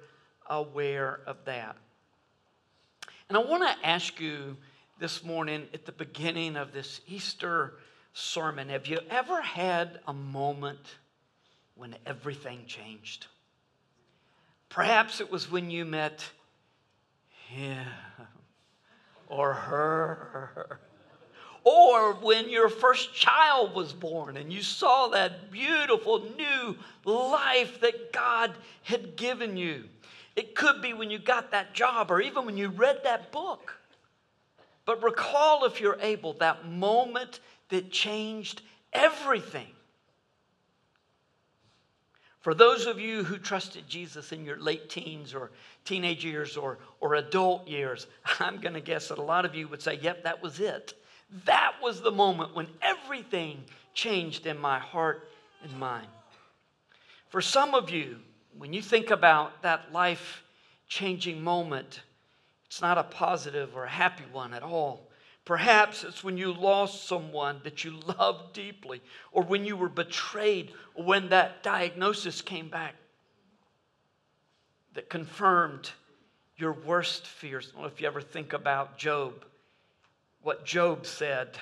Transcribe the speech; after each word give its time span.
aware 0.49 1.19
of 1.27 1.37
that. 1.45 1.75
And 3.29 3.37
I 3.37 3.41
want 3.41 3.61
to 3.61 3.87
ask 3.87 4.19
you 4.19 4.57
this 4.97 5.23
morning 5.23 5.67
at 5.75 5.85
the 5.85 5.91
beginning 5.91 6.55
of 6.55 6.73
this 6.73 7.01
Easter 7.07 7.75
sermon 8.13 8.69
have 8.69 8.87
you 8.87 8.97
ever 9.11 9.39
had 9.39 9.99
a 10.07 10.13
moment 10.13 10.95
when 11.75 11.95
everything 12.07 12.63
changed? 12.65 13.27
Perhaps 14.69 15.21
it 15.21 15.31
was 15.31 15.49
when 15.49 15.69
you 15.69 15.85
met 15.85 16.29
him 17.47 17.87
or 19.27 19.53
her. 19.53 20.79
Or 21.63 22.13
when 22.13 22.49
your 22.49 22.69
first 22.69 23.13
child 23.13 23.75
was 23.75 23.91
born 23.91 24.37
and 24.37 24.53
you 24.53 24.61
saw 24.61 25.09
that 25.09 25.51
beautiful 25.51 26.23
new 26.37 26.77
life 27.03 27.81
that 27.81 28.13
God 28.13 28.53
had 28.83 29.17
given 29.17 29.57
you. 29.57 29.83
It 30.37 30.55
could 30.55 30.81
be 30.81 30.93
when 30.93 31.09
you 31.09 31.19
got 31.19 31.51
that 31.51 31.73
job 31.73 32.09
or 32.11 32.21
even 32.21 32.45
when 32.45 32.57
you 32.57 32.69
read 32.69 33.01
that 33.03 33.31
book. 33.31 33.77
But 34.85 35.03
recall, 35.03 35.65
if 35.65 35.81
you're 35.81 35.97
able, 35.99 36.33
that 36.33 36.69
moment 36.69 37.41
that 37.69 37.91
changed 37.91 38.61
everything. 38.93 39.67
For 42.41 42.53
those 42.53 42.85
of 42.85 42.99
you 42.99 43.23
who 43.23 43.37
trusted 43.37 43.87
Jesus 43.89 44.31
in 44.31 44.45
your 44.45 44.57
late 44.57 44.89
teens 44.89 45.33
or 45.33 45.51
teenage 45.85 46.23
years 46.23 46.55
or, 46.55 46.77
or 46.99 47.15
adult 47.15 47.67
years, 47.67 48.07
I'm 48.39 48.59
going 48.59 48.75
to 48.75 48.81
guess 48.81 49.09
that 49.09 49.17
a 49.17 49.23
lot 49.23 49.45
of 49.45 49.55
you 49.55 49.67
would 49.67 49.81
say, 49.81 49.99
yep, 50.01 50.23
that 50.23 50.41
was 50.41 50.59
it. 50.59 50.93
That 51.45 51.73
was 51.81 52.01
the 52.01 52.11
moment 52.11 52.55
when 52.55 52.67
everything 52.81 53.63
changed 53.93 54.45
in 54.45 54.57
my 54.57 54.79
heart 54.79 55.29
and 55.63 55.77
mind. 55.77 56.07
For 57.29 57.41
some 57.41 57.73
of 57.73 57.89
you, 57.89 58.17
when 58.57 58.71
you 58.71 58.81
think 58.81 59.11
about 59.11 59.61
that 59.63 59.91
life 59.91 60.43
changing 60.87 61.43
moment, 61.43 62.01
it's 62.65 62.81
not 62.81 62.97
a 62.97 63.03
positive 63.03 63.75
or 63.75 63.85
a 63.85 63.89
happy 63.89 64.23
one 64.31 64.53
at 64.53 64.63
all. 64.63 65.06
Perhaps 65.47 66.03
it's 66.03 66.25
when 66.25 66.37
you 66.37 66.51
lost 66.51 67.07
someone 67.07 67.61
that 67.63 67.85
you 67.85 67.91
loved 68.19 68.51
deeply, 68.51 69.01
or 69.31 69.43
when 69.43 69.63
you 69.63 69.77
were 69.77 69.87
betrayed, 69.87 70.73
or 70.93 71.05
when 71.05 71.29
that 71.29 71.63
diagnosis 71.63 72.41
came 72.41 72.67
back 72.67 72.95
that 74.93 75.09
confirmed 75.09 75.91
your 76.57 76.73
worst 76.73 77.25
fears. 77.25 77.69
I 77.69 77.71
don't 77.71 77.81
know 77.83 77.87
if 77.87 78.01
you 78.01 78.07
ever 78.07 78.19
think 78.19 78.51
about 78.51 78.97
Job, 78.97 79.45
what 80.41 80.65
Job 80.65 81.05
said 81.05 81.57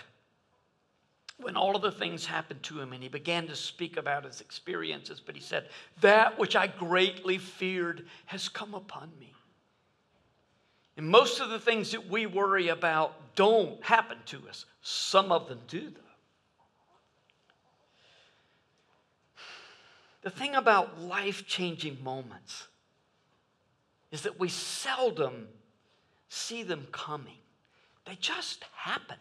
when 1.37 1.55
all 1.55 1.75
of 1.75 1.83
the 1.83 1.91
things 1.91 2.25
happened 2.25 2.63
to 2.63 2.79
him 2.79 2.91
and 2.91 3.03
he 3.03 3.09
began 3.09 3.45
to 3.45 3.55
speak 3.55 3.97
about 3.97 4.25
his 4.25 4.41
experiences, 4.41 5.21
but 5.23 5.35
he 5.35 5.41
said, 5.41 5.69
That 6.01 6.39
which 6.39 6.55
I 6.55 6.65
greatly 6.65 7.37
feared 7.37 8.07
has 8.25 8.49
come 8.49 8.73
upon 8.73 9.11
me. 9.19 9.34
And 10.97 11.07
most 11.07 11.39
of 11.39 11.49
the 11.49 11.59
things 11.59 11.91
that 11.91 12.09
we 12.09 12.25
worry 12.25 12.69
about 12.69 13.35
don't 13.35 13.83
happen 13.83 14.17
to 14.27 14.47
us. 14.47 14.65
Some 14.81 15.31
of 15.31 15.49
them 15.49 15.59
do, 15.67 15.89
though. 15.89 16.01
The 20.21 20.29
thing 20.29 20.55
about 20.55 20.99
life 20.99 21.45
changing 21.45 22.03
moments 22.03 22.67
is 24.11 24.21
that 24.21 24.39
we 24.39 24.49
seldom 24.49 25.47
see 26.29 26.63
them 26.63 26.87
coming, 26.91 27.37
they 28.05 28.15
just 28.15 28.65
happen. 28.75 29.17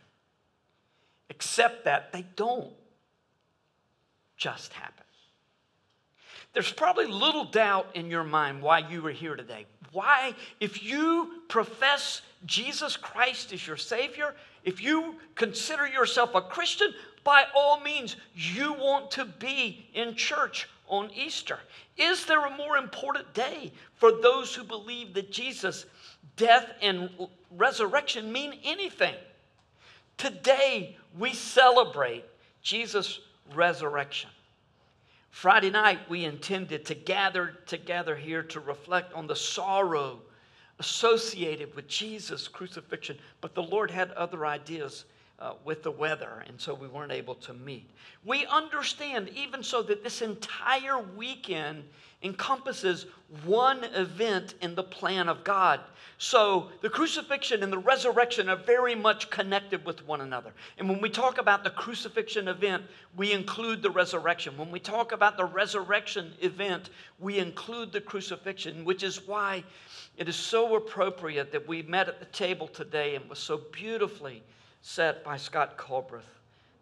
Except 1.28 1.84
that 1.84 2.12
they 2.12 2.24
don't 2.36 2.72
just 4.36 4.72
happen. 4.72 5.04
There's 6.54 6.72
probably 6.72 7.06
little 7.06 7.44
doubt 7.44 7.88
in 7.94 8.10
your 8.10 8.24
mind 8.24 8.62
why 8.62 8.78
you 8.78 9.04
are 9.06 9.10
here 9.10 9.36
today. 9.36 9.66
Why, 9.92 10.34
if 10.60 10.82
you 10.82 11.42
profess 11.48 12.22
Jesus 12.46 12.96
Christ 12.96 13.52
as 13.52 13.66
your 13.66 13.76
Savior, 13.76 14.34
if 14.64 14.82
you 14.82 15.16
consider 15.34 15.86
yourself 15.86 16.34
a 16.34 16.40
Christian, 16.40 16.94
by 17.24 17.44
all 17.54 17.80
means, 17.80 18.16
you 18.34 18.72
want 18.72 19.10
to 19.12 19.24
be 19.24 19.88
in 19.94 20.14
church 20.14 20.68
on 20.88 21.10
Easter. 21.14 21.58
Is 21.96 22.26
there 22.26 22.44
a 22.44 22.56
more 22.56 22.76
important 22.76 23.32
day 23.34 23.72
for 23.96 24.12
those 24.12 24.54
who 24.54 24.64
believe 24.64 25.14
that 25.14 25.32
Jesus' 25.32 25.86
death 26.36 26.72
and 26.82 27.08
resurrection 27.50 28.30
mean 28.32 28.58
anything? 28.64 29.14
Today, 30.18 30.96
we 31.18 31.32
celebrate 31.32 32.24
Jesus' 32.62 33.20
resurrection. 33.54 34.30
Friday 35.34 35.70
night, 35.70 35.98
we 36.08 36.24
intended 36.24 36.84
to 36.86 36.94
gather 36.94 37.56
together 37.66 38.14
here 38.14 38.44
to 38.44 38.60
reflect 38.60 39.12
on 39.14 39.26
the 39.26 39.34
sorrow 39.34 40.20
associated 40.78 41.74
with 41.74 41.88
Jesus' 41.88 42.46
crucifixion, 42.46 43.18
but 43.40 43.52
the 43.52 43.62
Lord 43.62 43.90
had 43.90 44.12
other 44.12 44.46
ideas 44.46 45.06
uh, 45.38 45.54
with 45.64 45.82
the 45.82 45.90
weather, 45.90 46.44
and 46.46 46.60
so 46.60 46.74
we 46.74 46.88
weren't 46.88 47.12
able 47.12 47.34
to 47.34 47.52
meet. 47.52 47.90
We 48.24 48.46
understand, 48.46 49.30
even 49.30 49.62
so, 49.62 49.82
that 49.82 50.04
this 50.04 50.22
entire 50.22 50.98
weekend 50.98 51.84
encompasses 52.22 53.06
one 53.44 53.84
event 53.84 54.54
in 54.62 54.74
the 54.74 54.82
plan 54.82 55.28
of 55.28 55.44
God. 55.44 55.80
So 56.16 56.68
the 56.80 56.88
crucifixion 56.88 57.62
and 57.62 57.72
the 57.72 57.78
resurrection 57.78 58.48
are 58.48 58.56
very 58.56 58.94
much 58.94 59.28
connected 59.28 59.84
with 59.84 60.06
one 60.06 60.20
another. 60.20 60.52
And 60.78 60.88
when 60.88 61.00
we 61.00 61.10
talk 61.10 61.38
about 61.38 61.64
the 61.64 61.70
crucifixion 61.70 62.48
event, 62.48 62.84
we 63.16 63.32
include 63.32 63.82
the 63.82 63.90
resurrection. 63.90 64.56
When 64.56 64.70
we 64.70 64.80
talk 64.80 65.12
about 65.12 65.36
the 65.36 65.44
resurrection 65.44 66.32
event, 66.40 66.90
we 67.18 67.38
include 67.38 67.92
the 67.92 68.00
crucifixion, 68.00 68.84
which 68.84 69.02
is 69.02 69.26
why 69.26 69.64
it 70.16 70.28
is 70.28 70.36
so 70.36 70.76
appropriate 70.76 71.50
that 71.52 71.66
we 71.66 71.82
met 71.82 72.08
at 72.08 72.20
the 72.20 72.26
table 72.26 72.68
today 72.68 73.16
and 73.16 73.28
was 73.28 73.40
so 73.40 73.60
beautifully 73.72 74.42
set 74.84 75.24
by 75.24 75.34
Scott 75.34 75.78
Culbreth. 75.78 76.28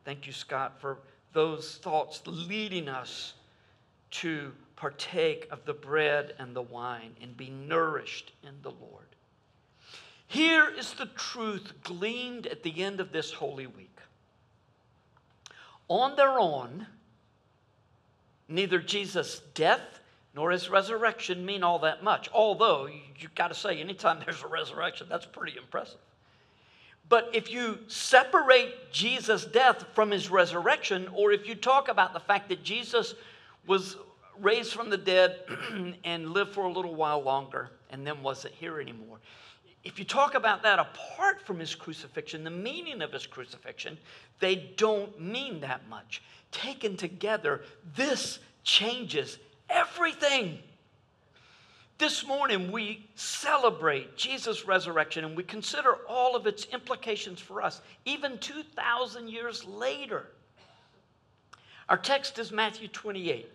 Thank 0.05 0.27
you, 0.27 0.33
Scott, 0.33 0.73
for 0.81 0.99
those 1.33 1.77
thoughts 1.77 2.21
leading 2.27 2.89
us 2.89 3.35
to 4.11 4.51
partake 4.75 5.47
of 5.53 5.65
the 5.65 5.73
bread 5.73 6.35
and 6.41 6.55
the 6.55 6.63
wine 6.63 7.15
and 7.23 7.37
be 7.37 7.49
nourished 7.49 8.33
in 8.43 8.55
the 8.63 8.71
Lord. 8.71 9.07
Here 10.27 10.69
is 10.69 10.95
the 10.95 11.07
truth 11.07 11.73
gleaned 11.85 12.49
at 12.49 12.65
the 12.65 12.83
end 12.83 12.99
of 12.99 13.13
this 13.13 13.33
Holy 13.33 13.69
Week. 13.69 13.97
On 15.87 16.17
their 16.17 16.41
own, 16.41 16.89
neither 18.49 18.81
Jesus' 18.81 19.43
death 19.55 20.01
nor 20.35 20.51
his 20.51 20.69
resurrection 20.69 21.47
mean 21.47 21.63
all 21.63 21.79
that 21.79 22.03
much. 22.03 22.29
Although, 22.33 22.89
you've 23.17 23.35
got 23.37 23.49
to 23.49 23.55
say, 23.55 23.79
anytime 23.79 24.19
there's 24.25 24.43
a 24.43 24.49
resurrection, 24.49 25.07
that's 25.09 25.27
pretty 25.27 25.57
impressive. 25.57 26.01
But 27.13 27.29
if 27.35 27.53
you 27.53 27.79
separate 27.89 28.91
Jesus' 28.91 29.45
death 29.45 29.85
from 29.93 30.11
his 30.11 30.31
resurrection, 30.31 31.11
or 31.13 31.31
if 31.31 31.47
you 31.47 31.55
talk 31.55 31.89
about 31.89 32.15
the 32.15 32.21
fact 32.21 32.49
that 32.49 32.65
Jesus 32.65 33.15
was 33.67 33.99
raised 34.41 34.73
from 34.73 34.89
the 34.89 34.97
dead 34.97 35.41
and 36.05 36.31
lived 36.31 36.55
for 36.55 36.65
a 36.65 36.73
little 36.73 36.95
while 36.95 37.23
longer 37.23 37.69
and 37.91 38.07
then 38.07 38.23
wasn't 38.23 38.55
here 38.55 38.81
anymore. 38.81 39.19
If 39.85 39.99
you 39.99 40.07
talk 40.07 40.35
about 40.35 40.63
that 40.63 40.79
apart 40.79 41.43
from 41.43 41.59
his 41.59 41.75
crucifixion, 41.75 42.45
the 42.45 42.51
meaning 42.51 43.03
of 43.03 43.13
his 43.13 43.27
crucifixion, 43.27 43.99
they 44.41 44.73
don't 44.79 45.21
mean 45.21 45.61
that 45.61 45.87
much. 45.91 46.23
Taken 46.51 46.97
together, 46.97 47.61
this 47.95 48.39
changes 48.65 49.39
everything. 49.69 50.61
This 52.03 52.27
morning, 52.27 52.73
we 52.73 53.07
celebrate 53.15 54.17
Jesus' 54.17 54.67
resurrection 54.67 55.25
and 55.25 55.37
we 55.37 55.45
consider 55.45 55.99
all 56.09 56.35
of 56.35 56.49
its 56.49 56.65
implications 56.73 57.39
for 57.39 57.63
us, 57.63 57.81
even 58.05 58.39
2,000 58.39 59.29
years 59.29 59.65
later. 59.65 60.27
Our 61.89 61.97
text 61.97 62.41
is 62.41 62.51
Matthew 62.51 62.89
28 62.89 63.49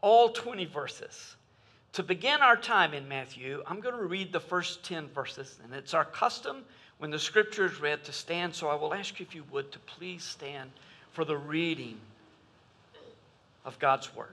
all 0.00 0.30
20 0.30 0.64
verses. 0.64 1.36
to 1.92 2.02
begin 2.02 2.40
our 2.40 2.56
time 2.56 2.94
in 2.94 3.06
Matthew, 3.06 3.62
I'm 3.66 3.80
going 3.80 3.96
to 3.96 4.06
read 4.06 4.32
the 4.32 4.40
first 4.40 4.82
10 4.82 5.08
verses, 5.08 5.58
and 5.62 5.74
it's 5.74 5.92
our 5.92 6.06
custom 6.06 6.64
when 6.96 7.10
the 7.10 7.18
scripture 7.18 7.66
is 7.66 7.82
read 7.82 8.02
to 8.04 8.12
stand. 8.12 8.54
So 8.54 8.68
I 8.68 8.76
will 8.76 8.94
ask 8.94 9.20
you 9.20 9.26
if 9.28 9.34
you 9.34 9.44
would 9.52 9.70
to 9.72 9.78
please 9.80 10.24
stand 10.24 10.70
for 11.12 11.26
the 11.26 11.36
reading 11.36 11.98
of 13.66 13.78
God's 13.78 14.16
word. 14.16 14.32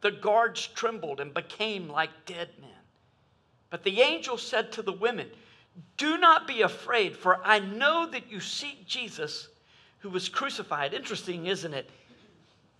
the 0.00 0.10
guards 0.10 0.66
trembled 0.66 1.20
and 1.20 1.34
became 1.34 1.88
like 1.88 2.10
dead 2.26 2.48
men. 2.60 2.70
But 3.70 3.84
the 3.84 4.00
angel 4.00 4.38
said 4.38 4.72
to 4.72 4.82
the 4.82 4.92
women, 4.92 5.28
Do 5.96 6.18
not 6.18 6.46
be 6.46 6.62
afraid, 6.62 7.16
for 7.16 7.40
I 7.44 7.58
know 7.58 8.08
that 8.10 8.30
you 8.30 8.40
seek 8.40 8.86
Jesus 8.86 9.48
who 10.00 10.10
was 10.10 10.28
crucified. 10.28 10.94
Interesting, 10.94 11.46
isn't 11.46 11.74
it? 11.74 11.88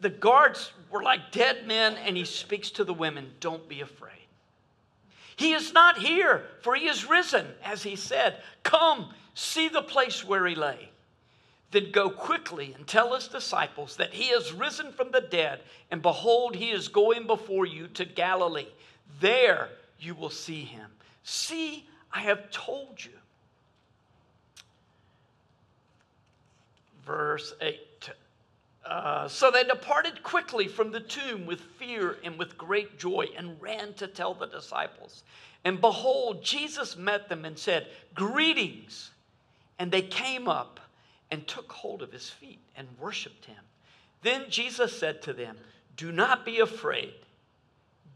The 0.00 0.10
guards 0.10 0.72
were 0.90 1.02
like 1.02 1.30
dead 1.30 1.66
men, 1.66 1.96
and 1.96 2.16
he 2.16 2.24
speaks 2.24 2.70
to 2.72 2.84
the 2.84 2.94
women 2.94 3.30
Don't 3.40 3.68
be 3.68 3.82
afraid. 3.82 4.14
He 5.36 5.52
is 5.52 5.72
not 5.72 5.98
here, 5.98 6.44
for 6.60 6.74
he 6.74 6.86
is 6.86 7.08
risen, 7.08 7.46
as 7.64 7.82
he 7.82 7.96
said. 7.96 8.42
Come, 8.62 9.14
see 9.34 9.68
the 9.68 9.82
place 9.82 10.24
where 10.24 10.46
he 10.46 10.54
lay. 10.54 10.89
Then 11.70 11.92
go 11.92 12.10
quickly 12.10 12.74
and 12.76 12.86
tell 12.86 13.14
his 13.14 13.28
disciples 13.28 13.96
that 13.96 14.12
he 14.12 14.24
is 14.24 14.52
risen 14.52 14.92
from 14.92 15.12
the 15.12 15.20
dead, 15.20 15.60
and 15.90 16.02
behold, 16.02 16.56
he 16.56 16.70
is 16.70 16.88
going 16.88 17.26
before 17.26 17.66
you 17.66 17.86
to 17.88 18.04
Galilee. 18.04 18.66
There 19.20 19.68
you 19.98 20.14
will 20.14 20.30
see 20.30 20.64
him. 20.64 20.90
See, 21.22 21.86
I 22.12 22.20
have 22.20 22.50
told 22.50 23.04
you. 23.04 23.12
verse 27.10 27.54
8. 27.60 28.10
Uh, 28.84 29.28
so 29.28 29.50
they 29.50 29.64
departed 29.64 30.22
quickly 30.22 30.68
from 30.68 30.90
the 30.90 31.00
tomb 31.00 31.44
with 31.44 31.60
fear 31.60 32.16
and 32.24 32.38
with 32.38 32.56
great 32.56 32.98
joy 32.98 33.26
and 33.36 33.60
ran 33.60 33.92
to 33.94 34.06
tell 34.06 34.34
the 34.34 34.46
disciples. 34.46 35.22
And 35.64 35.80
behold, 35.80 36.42
Jesus 36.42 36.96
met 36.96 37.28
them 37.28 37.44
and 37.44 37.58
said, 37.58 37.88
Greetings. 38.14 39.10
And 39.78 39.90
they 39.90 40.02
came 40.02 40.48
up 40.48 40.79
and 41.30 41.46
took 41.46 41.70
hold 41.72 42.02
of 42.02 42.12
his 42.12 42.28
feet 42.28 42.58
and 42.76 42.88
worshiped 42.98 43.44
him. 43.44 43.62
Then 44.22 44.44
Jesus 44.48 44.98
said 44.98 45.22
to 45.22 45.32
them, 45.32 45.56
Do 45.96 46.12
not 46.12 46.44
be 46.44 46.60
afraid. 46.60 47.14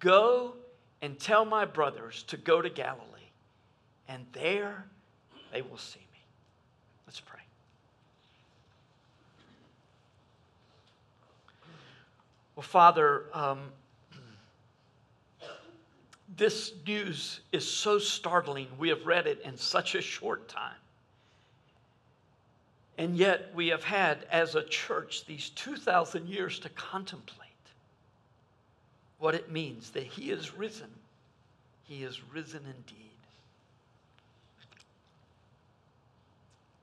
Go 0.00 0.55
and 1.00 1.19
tell 1.19 1.44
my 1.44 1.64
brothers 1.64 2.25
to 2.25 2.37
go 2.37 2.61
to 2.61 2.69
Galilee, 2.69 3.31
and 4.08 4.25
there 4.32 4.84
they 5.52 5.62
will 5.62 5.78
see 5.78 6.00
me. 6.00 6.19
Let's 7.06 7.20
pray. 7.20 7.40
Well, 12.56 12.62
Father, 12.62 13.25
um, 13.32 13.61
this 16.37 16.72
news 16.87 17.40
is 17.52 17.69
so 17.69 17.99
startling. 17.99 18.69
We 18.78 18.88
have 18.88 19.06
read 19.06 19.26
it 19.26 19.40
in 19.44 19.56
such 19.56 19.94
a 19.94 20.00
short 20.00 20.49
time. 20.49 20.75
And 22.96 23.17
yet, 23.17 23.50
we 23.55 23.69
have 23.69 23.82
had, 23.82 24.25
as 24.31 24.55
a 24.55 24.62
church, 24.62 25.25
these 25.26 25.50
2,000 25.50 26.29
years 26.29 26.58
to 26.61 26.69
contemplate 26.70 27.41
what 29.19 29.35
it 29.35 29.50
means 29.50 29.91
that 29.91 30.05
He 30.05 30.31
is 30.31 30.55
risen. 30.55 30.91
He 31.88 32.05
is 32.05 32.20
risen 32.32 32.61
indeed. 32.64 33.11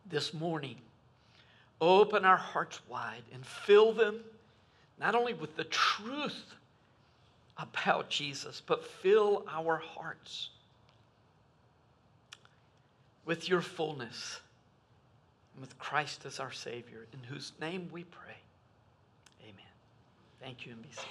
This 0.10 0.34
morning, 0.34 0.76
open 1.80 2.26
our 2.26 2.38
hearts 2.38 2.82
wide 2.90 3.24
and 3.34 3.46
fill 3.46 3.94
them 3.94 4.20
not 5.00 5.16
only 5.16 5.34
with 5.34 5.56
the 5.56 5.64
truth 5.64 6.56
about 7.58 8.10
Jesus, 8.10 8.62
but 8.66 8.86
fill 8.86 9.46
our 9.50 9.78
hearts 9.78 10.50
with 13.26 13.48
your 13.48 13.62
fullness 13.62 14.42
with 15.60 15.78
Christ 15.80 16.26
as 16.26 16.40
our 16.40 16.52
Savior, 16.52 17.06
in 17.14 17.20
whose 17.24 17.52
name 17.60 17.90
we 17.92 18.04
pray. 18.06 18.36
Amen. 19.44 19.72
Thank 20.42 20.66
you 20.66 20.74
and 20.74 20.82
be 20.82 20.90
safe. 20.94 21.06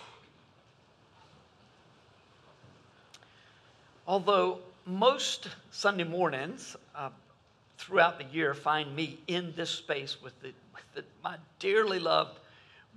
Although 4.06 4.58
most 4.86 5.48
Sunday 5.70 6.04
mornings 6.04 6.76
uh, 6.96 7.10
throughout 7.78 8.18
the 8.18 8.24
year 8.24 8.54
find 8.54 8.94
me 8.94 9.20
in 9.28 9.52
this 9.56 9.70
space 9.70 10.20
with, 10.22 10.40
the, 10.42 10.52
with 10.74 10.84
the, 10.94 11.04
my 11.22 11.36
dearly 11.58 11.98
loved 11.98 12.40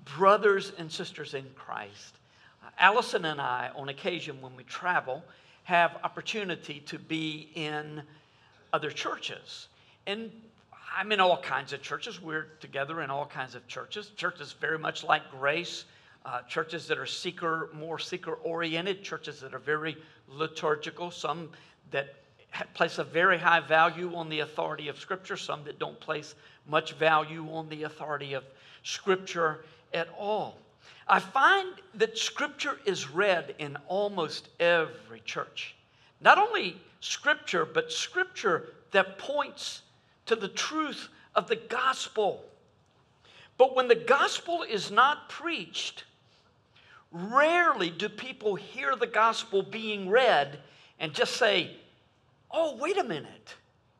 brothers 0.05 0.71
and 0.77 0.91
sisters 0.91 1.33
in 1.33 1.45
Christ. 1.55 2.15
Uh, 2.63 2.69
Allison 2.79 3.25
and 3.25 3.39
I, 3.39 3.69
on 3.75 3.89
occasion 3.89 4.41
when 4.41 4.55
we 4.55 4.63
travel, 4.63 5.23
have 5.63 5.97
opportunity 6.03 6.81
to 6.87 6.97
be 6.99 7.49
in 7.55 8.01
other 8.73 8.89
churches. 8.89 9.67
And 10.07 10.31
I'm 10.95 11.11
in 11.11 11.19
all 11.19 11.37
kinds 11.37 11.73
of 11.73 11.81
churches. 11.81 12.21
We're 12.21 12.49
together 12.59 13.01
in 13.01 13.09
all 13.09 13.25
kinds 13.25 13.55
of 13.55 13.67
churches. 13.67 14.11
Churches 14.15 14.53
very 14.53 14.77
much 14.77 15.03
like 15.03 15.23
Grace, 15.31 15.85
uh, 16.25 16.41
churches 16.43 16.87
that 16.87 16.99
are 16.99 17.05
seeker, 17.05 17.69
more 17.73 17.97
seeker 17.97 18.33
oriented, 18.33 19.03
churches 19.03 19.39
that 19.41 19.55
are 19.55 19.59
very 19.59 19.97
liturgical, 20.27 21.09
some 21.09 21.49
that 21.91 22.15
place 22.75 22.99
a 22.99 23.03
very 23.03 23.39
high 23.39 23.59
value 23.59 24.15
on 24.15 24.29
the 24.29 24.41
authority 24.41 24.87
of 24.87 24.99
Scripture, 24.99 25.35
some 25.35 25.63
that 25.63 25.79
don't 25.79 25.99
place 25.99 26.35
much 26.67 26.93
value 26.93 27.47
on 27.51 27.67
the 27.69 27.83
authority 27.83 28.33
of 28.33 28.43
Scripture 28.83 29.65
at 29.93 30.07
all. 30.17 30.57
I 31.07 31.19
find 31.19 31.73
that 31.95 32.17
Scripture 32.17 32.77
is 32.85 33.09
read 33.09 33.55
in 33.57 33.77
almost 33.87 34.49
every 34.59 35.21
church. 35.21 35.75
Not 36.21 36.37
only 36.37 36.79
Scripture, 36.99 37.65
but 37.65 37.91
Scripture 37.91 38.69
that 38.91 39.17
points 39.17 39.81
to 40.25 40.35
the 40.35 40.47
truth 40.47 41.09
of 41.35 41.47
the 41.47 41.55
gospel. 41.55 42.43
But 43.57 43.75
when 43.75 43.87
the 43.87 43.95
gospel 43.95 44.63
is 44.63 44.91
not 44.91 45.29
preached, 45.29 46.03
rarely 47.11 47.89
do 47.89 48.09
people 48.09 48.55
hear 48.55 48.95
the 48.95 49.07
gospel 49.07 49.63
being 49.63 50.09
read 50.09 50.59
and 50.99 51.13
just 51.13 51.37
say, 51.37 51.75
oh, 52.51 52.77
wait 52.77 52.97
a 52.97 53.03
minute. 53.03 53.55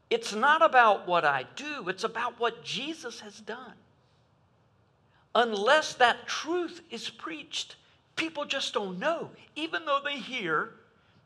It's 0.09 0.33
not 0.33 0.61
about 0.61 1.07
what 1.07 1.25
I 1.25 1.45
do, 1.55 1.89
it's 1.89 2.03
about 2.03 2.39
what 2.39 2.63
Jesus 2.63 3.19
has 3.21 3.39
done 3.39 3.73
unless 5.35 5.95
that 5.95 6.27
truth 6.27 6.81
is 6.89 7.09
preached, 7.09 7.75
people 8.15 8.45
just 8.45 8.73
don't 8.73 8.99
know, 8.99 9.29
even 9.55 9.85
though 9.85 9.99
they 10.03 10.17
hear 10.17 10.71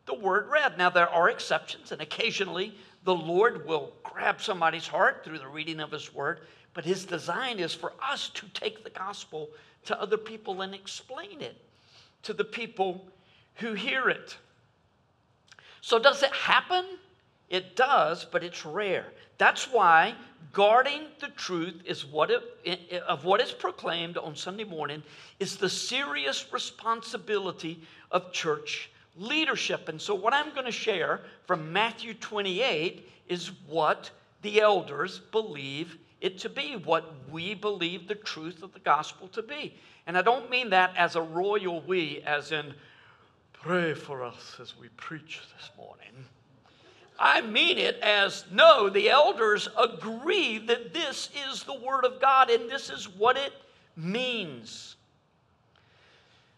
the 0.05 0.13
word 0.13 0.47
read. 0.47 0.77
Now, 0.77 0.89
there 0.89 1.09
are 1.09 1.29
exceptions, 1.29 1.91
and 1.91 2.01
occasionally 2.01 2.75
the 3.07 3.15
Lord 3.15 3.65
will 3.65 3.93
grab 4.03 4.41
somebody's 4.41 4.85
heart 4.85 5.23
through 5.23 5.39
the 5.39 5.47
reading 5.47 5.79
of 5.79 5.91
His 5.91 6.13
word, 6.13 6.41
but 6.73 6.83
His 6.83 7.05
design 7.05 7.57
is 7.57 7.73
for 7.73 7.93
us 8.03 8.27
to 8.33 8.45
take 8.49 8.83
the 8.83 8.89
gospel 8.89 9.47
to 9.85 10.01
other 10.01 10.17
people 10.17 10.61
and 10.61 10.75
explain 10.75 11.39
it 11.39 11.55
to 12.23 12.33
the 12.33 12.43
people 12.43 13.07
who 13.55 13.75
hear 13.75 14.09
it. 14.09 14.35
So, 15.79 15.99
does 15.99 16.21
it 16.21 16.33
happen? 16.33 16.83
It 17.49 17.77
does, 17.77 18.25
but 18.25 18.43
it's 18.43 18.65
rare. 18.65 19.05
That's 19.37 19.71
why 19.71 20.13
guarding 20.51 21.03
the 21.21 21.29
truth 21.29 21.81
is 21.85 22.05
what 22.05 22.29
it, 22.29 22.91
of 23.07 23.23
what 23.23 23.39
is 23.39 23.53
proclaimed 23.53 24.17
on 24.17 24.35
Sunday 24.35 24.65
morning 24.65 25.01
is 25.39 25.55
the 25.55 25.69
serious 25.69 26.51
responsibility 26.51 27.79
of 28.11 28.33
church 28.33 28.89
leadership. 29.17 29.89
And 29.89 30.01
so, 30.01 30.15
what 30.15 30.33
I'm 30.33 30.53
going 30.53 30.65
to 30.65 30.71
share 30.71 31.21
from 31.45 31.71
Matthew 31.73 32.13
28 32.13 33.09
is 33.27 33.51
what 33.67 34.09
the 34.41 34.61
elders 34.61 35.19
believe 35.31 35.97
it 36.21 36.37
to 36.39 36.49
be, 36.49 36.75
what 36.75 37.13
we 37.29 37.53
believe 37.53 38.07
the 38.07 38.15
truth 38.15 38.63
of 38.63 38.73
the 38.73 38.79
gospel 38.79 39.27
to 39.29 39.41
be. 39.41 39.75
And 40.07 40.17
I 40.17 40.21
don't 40.21 40.49
mean 40.49 40.69
that 40.71 40.95
as 40.95 41.15
a 41.15 41.21
royal 41.21 41.81
we, 41.81 42.21
as 42.25 42.51
in, 42.51 42.73
pray 43.53 43.93
for 43.93 44.23
us 44.23 44.57
as 44.61 44.77
we 44.77 44.87
preach 44.89 45.41
this 45.57 45.69
morning. 45.77 46.25
I 47.19 47.41
mean 47.41 47.77
it 47.77 47.97
as 48.01 48.45
no, 48.51 48.89
the 48.89 49.09
elders 49.09 49.67
agree 49.77 50.59
that 50.59 50.93
this 50.93 51.29
is 51.49 51.63
the 51.63 51.73
Word 51.73 52.05
of 52.05 52.21
God 52.21 52.49
and 52.49 52.69
this 52.69 52.89
is 52.89 53.09
what 53.09 53.37
it 53.37 53.53
means. 53.95 54.95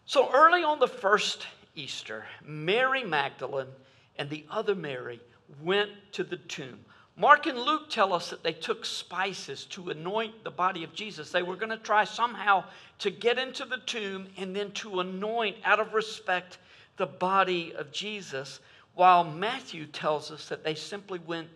So 0.04 0.30
early 0.32 0.62
on 0.62 0.78
the 0.78 0.88
first 0.88 1.46
Easter, 1.74 2.24
Mary 2.44 3.04
Magdalene 3.04 3.68
and 4.16 4.28
the 4.28 4.44
other 4.50 4.74
Mary 4.74 5.20
went 5.62 5.90
to 6.12 6.24
the 6.24 6.36
tomb. 6.36 6.80
Mark 7.16 7.46
and 7.46 7.58
Luke 7.58 7.90
tell 7.90 8.12
us 8.12 8.30
that 8.30 8.42
they 8.42 8.52
took 8.52 8.84
spices 8.84 9.66
to 9.66 9.90
anoint 9.90 10.42
the 10.42 10.50
body 10.50 10.84
of 10.84 10.94
Jesus. 10.94 11.30
They 11.30 11.42
were 11.42 11.56
going 11.56 11.70
to 11.70 11.76
try 11.76 12.04
somehow 12.04 12.64
to 13.00 13.10
get 13.10 13.38
into 13.38 13.64
the 13.64 13.78
tomb 13.78 14.28
and 14.38 14.56
then 14.56 14.72
to 14.72 15.00
anoint, 15.00 15.56
out 15.64 15.80
of 15.80 15.92
respect, 15.92 16.58
the 16.96 17.06
body 17.06 17.74
of 17.74 17.92
Jesus, 17.92 18.60
while 18.94 19.24
Matthew 19.24 19.86
tells 19.86 20.30
us 20.30 20.48
that 20.48 20.64
they 20.64 20.74
simply 20.74 21.18
went 21.18 21.48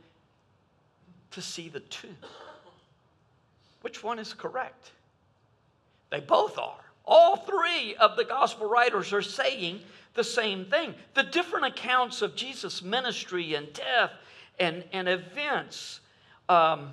to 1.31 1.43
see 1.43 1.69
the 1.69 1.81
tomb. 1.81 2.17
Which 3.81 4.03
one 4.03 4.19
is 4.19 4.33
correct? 4.33 4.93
They 6.11 6.21
both 6.21 6.59
are. 6.59 6.81
All 7.07 7.37
three 7.37 7.95
of 7.97 8.17
the 8.17 8.25
gospel 8.25 8.69
writers 8.69 9.13
are 9.13 9.23
saying 9.23 9.81
the 10.15 10.25
same 10.25 10.65
thing. 10.67 10.95
The 11.15 11.25
different 11.25 11.67
accounts 11.67 12.23
of 12.23 12.35
Jesus' 12.35 12.83
ministry 12.83 13.55
and 13.55 13.73
death 13.73 14.13
and, 14.59 14.85
and 14.93 15.09
events 15.09 16.01
um, 16.49 16.93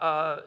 uh, 0.00 0.38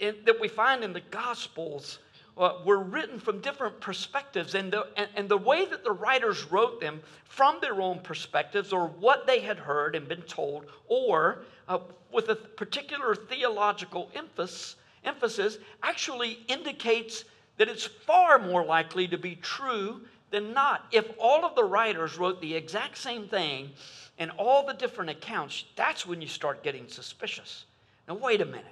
in, 0.00 0.16
that 0.26 0.40
we 0.40 0.48
find 0.48 0.84
in 0.84 0.92
the 0.92 1.02
Gospels 1.10 1.98
uh, 2.36 2.58
were 2.64 2.78
written 2.78 3.18
from 3.18 3.40
different 3.40 3.80
perspectives. 3.80 4.54
And 4.54 4.72
the, 4.72 4.86
and, 4.96 5.08
and 5.16 5.28
the 5.28 5.38
way 5.38 5.64
that 5.66 5.84
the 5.84 5.92
writers 5.92 6.44
wrote 6.50 6.80
them 6.80 7.00
from 7.24 7.58
their 7.60 7.80
own 7.80 8.00
perspectives 8.00 8.72
or 8.72 8.88
what 8.88 9.26
they 9.26 9.40
had 9.40 9.58
heard 9.58 9.96
and 9.96 10.06
been 10.06 10.22
told, 10.22 10.66
or 10.86 11.42
uh, 11.68 11.78
with 12.12 12.28
a 12.28 12.34
particular 12.34 13.14
theological 13.14 14.10
emphasis, 14.14 14.76
emphasis, 15.04 15.58
actually 15.82 16.38
indicates 16.48 17.24
that 17.56 17.68
it's 17.68 17.84
far 17.84 18.38
more 18.38 18.64
likely 18.64 19.08
to 19.08 19.18
be 19.18 19.34
true 19.36 20.02
than 20.30 20.52
not. 20.52 20.86
If 20.92 21.06
all 21.18 21.44
of 21.44 21.54
the 21.54 21.64
writers 21.64 22.18
wrote 22.18 22.40
the 22.40 22.54
exact 22.54 22.98
same 22.98 23.28
thing 23.28 23.70
in 24.18 24.30
all 24.30 24.66
the 24.66 24.74
different 24.74 25.10
accounts, 25.10 25.64
that's 25.76 26.06
when 26.06 26.20
you 26.20 26.28
start 26.28 26.62
getting 26.62 26.88
suspicious. 26.88 27.64
Now, 28.06 28.14
wait 28.14 28.40
a 28.40 28.44
minute. 28.44 28.64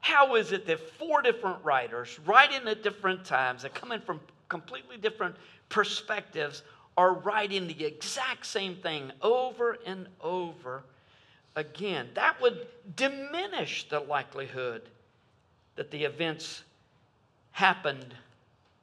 How 0.00 0.34
is 0.36 0.52
it 0.52 0.66
that 0.66 0.80
four 0.98 1.22
different 1.22 1.62
writers, 1.64 2.18
writing 2.24 2.66
at 2.66 2.82
different 2.82 3.24
times, 3.24 3.64
come 3.74 3.92
in 3.92 4.00
from 4.00 4.20
completely 4.48 4.96
different 4.96 5.36
perspectives, 5.68 6.62
are 6.96 7.14
writing 7.14 7.66
the 7.66 7.84
exact 7.84 8.46
same 8.46 8.76
thing 8.76 9.12
over 9.22 9.78
and 9.86 10.06
over 10.20 10.84
again? 11.56 12.08
That 12.14 12.40
would 12.40 12.66
diminish 12.96 13.88
the 13.88 14.00
likelihood 14.00 14.82
that 15.76 15.90
the 15.90 16.04
events 16.04 16.62
happened 17.52 18.14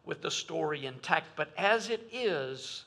with 0.07 0.21
the 0.21 0.31
story 0.31 0.85
intact. 0.85 1.27
But 1.35 1.49
as 1.57 1.89
it 1.89 2.07
is, 2.11 2.85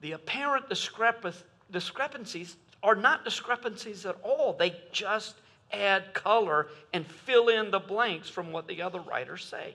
the 0.00 0.12
apparent 0.12 0.68
discrepancies 0.68 2.56
are 2.82 2.94
not 2.94 3.24
discrepancies 3.24 4.06
at 4.06 4.16
all. 4.22 4.54
They 4.54 4.74
just 4.92 5.34
add 5.72 6.14
color 6.14 6.68
and 6.94 7.06
fill 7.06 7.48
in 7.48 7.70
the 7.70 7.80
blanks 7.80 8.30
from 8.30 8.52
what 8.52 8.68
the 8.68 8.80
other 8.80 9.00
writers 9.00 9.44
say. 9.44 9.74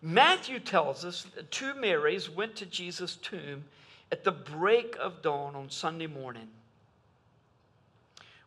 Matthew 0.00 0.60
tells 0.60 1.04
us 1.04 1.26
that 1.34 1.50
two 1.50 1.74
Marys 1.74 2.30
went 2.30 2.54
to 2.56 2.66
Jesus' 2.66 3.16
tomb 3.16 3.64
at 4.12 4.22
the 4.22 4.30
break 4.30 4.96
of 5.00 5.22
dawn 5.22 5.56
on 5.56 5.70
Sunday 5.70 6.06
morning 6.06 6.48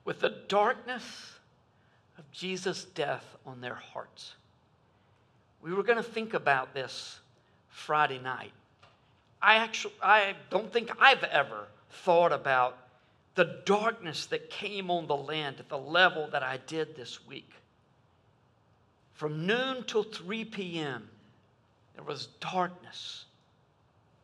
with 0.05 0.21
the 0.21 0.35
darkness 0.47 1.33
of 2.17 2.31
Jesus' 2.31 2.85
death 2.85 3.35
on 3.45 3.59
their 3.59 3.75
hearts. 3.75 4.35
We 5.61 5.73
were 5.73 5.83
going 5.83 5.97
to 5.97 6.03
think 6.03 6.33
about 6.33 6.73
this 6.73 7.19
Friday 7.69 8.19
night. 8.19 8.51
I 9.41 9.55
actually 9.55 9.93
I 10.01 10.35
don't 10.49 10.71
think 10.71 10.91
I've 10.99 11.23
ever 11.23 11.67
thought 11.89 12.31
about 12.31 12.77
the 13.35 13.61
darkness 13.65 14.25
that 14.27 14.49
came 14.49 14.91
on 14.91 15.07
the 15.07 15.15
land 15.15 15.57
at 15.59 15.69
the 15.69 15.77
level 15.77 16.27
that 16.31 16.43
I 16.43 16.57
did 16.67 16.95
this 16.95 17.25
week. 17.25 17.49
From 19.13 19.45
noon 19.45 19.83
till 19.85 20.03
3 20.03 20.45
p.m., 20.45 21.07
there 21.95 22.03
was 22.03 22.27
darkness 22.39 23.25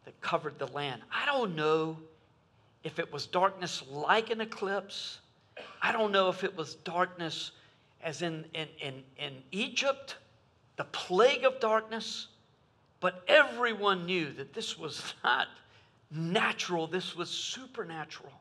that 0.06 0.20
covered 0.22 0.58
the 0.60 0.68
land. 0.68 1.02
I 1.12 1.26
don't 1.26 1.56
know 1.56 1.98
if 2.84 3.00
it 3.00 3.12
was 3.12 3.28
darkness 3.28 3.84
like 3.92 4.30
an 4.30 4.42
eclipse. 4.42 5.20
I 5.82 5.92
don't 5.92 6.12
know 6.12 6.30
if 6.30 6.44
it 6.44 6.56
was 6.56 6.76
darkness 6.76 7.52
as 8.04 8.22
in, 8.22 8.46
in, 8.54 8.68
in, 8.80 9.04
in 9.18 9.34
Egypt 9.52 10.16
the 10.78 10.86
plague 10.86 11.44
of 11.44 11.60
darkness, 11.60 12.28
but 13.00 13.24
everyone 13.28 14.06
knew 14.06 14.32
that 14.34 14.54
this 14.54 14.78
was 14.78 15.14
not 15.24 15.48
natural, 16.10 16.88
this 16.88 17.16
was 17.16 17.30
supernatural. 17.30 18.32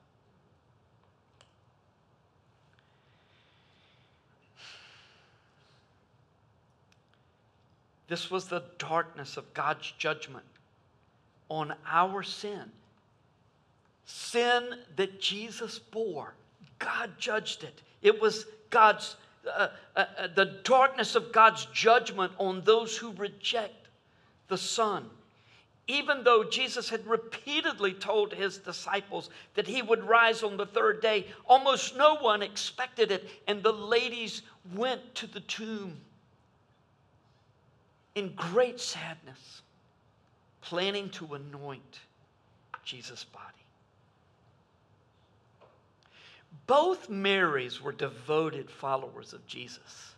This 8.09 8.31
was 8.31 8.47
the 8.47 8.63
darkness 8.79 9.37
of 9.37 9.53
God's 9.53 9.93
judgment 9.99 10.45
on 11.49 11.75
our 11.89 12.23
sin. 12.23 12.71
Sin 14.05 14.79
that 14.95 15.21
Jesus 15.21 15.81
bore. 15.81 16.35
God 16.79 17.11
judged 17.19 17.65
it. 17.65 17.83
It 18.03 18.21
was 18.21 18.47
God's 18.71 19.17
uh, 19.47 19.69
uh, 19.95 20.05
uh, 20.19 20.29
the 20.35 20.61
darkness 20.65 21.15
of 21.15 21.33
God's 21.33 21.67
judgment 21.67 22.33
on 22.39 22.63
those 22.63 22.97
who 22.97 23.13
reject 23.13 23.89
the 24.49 24.59
Son. 24.59 25.09
Even 25.89 26.25
though 26.25 26.43
Jesus 26.43 26.89
had 26.89 27.07
repeatedly 27.07 27.93
told 27.93 28.33
his 28.33 28.59
disciples 28.59 29.31
that 29.55 29.69
he 29.69 29.83
would 29.83 30.03
rise 30.03 30.43
on 30.43 30.57
the 30.57 30.67
third 30.67 31.01
day, 31.01 31.27
almost 31.47 31.97
no 31.97 32.17
one 32.17 32.43
expected 32.43 33.13
it, 33.13 33.29
and 33.47 33.63
the 33.63 33.73
ladies 33.73 34.43
went 34.75 35.15
to 35.15 35.29
the 35.29 35.41
tomb 35.41 35.97
in 38.17 38.33
great 38.35 38.81
sadness, 38.81 39.63
planning 40.63 41.09
to 41.11 41.35
anoint 41.35 42.01
Jesus' 42.83 43.25
body. 43.25 43.66
Both 46.67 47.09
Marys 47.09 47.81
were 47.81 47.93
devoted 47.93 48.71
followers 48.71 49.33
of 49.33 49.47
Jesus. 49.47 50.15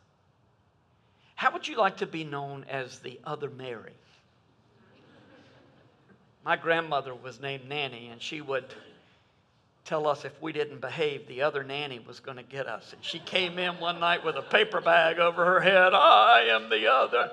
How 1.34 1.52
would 1.52 1.68
you 1.68 1.76
like 1.76 1.98
to 1.98 2.06
be 2.06 2.24
known 2.24 2.64
as 2.68 2.98
the 2.98 3.20
other 3.24 3.50
Mary? 3.50 3.92
My 6.44 6.56
grandmother 6.56 7.14
was 7.14 7.40
named 7.40 7.68
Nanny, 7.68 8.08
and 8.08 8.22
she 8.22 8.40
would 8.40 8.64
tell 9.84 10.06
us 10.06 10.24
if 10.24 10.32
we 10.42 10.52
didn't 10.52 10.80
behave, 10.80 11.26
the 11.28 11.42
other 11.42 11.62
nanny 11.62 11.98
was 11.98 12.20
going 12.20 12.36
to 12.36 12.42
get 12.42 12.66
us. 12.66 12.92
And 12.92 13.02
she 13.02 13.18
came 13.20 13.58
in 13.58 13.80
one 13.80 13.98
night 14.00 14.22
with 14.24 14.36
a 14.36 14.42
paper 14.42 14.80
bag 14.82 15.18
over 15.18 15.44
her 15.44 15.60
head. 15.60 15.94
I 15.94 16.46
am 16.50 16.68
the 16.68 16.86
other. 16.86 17.30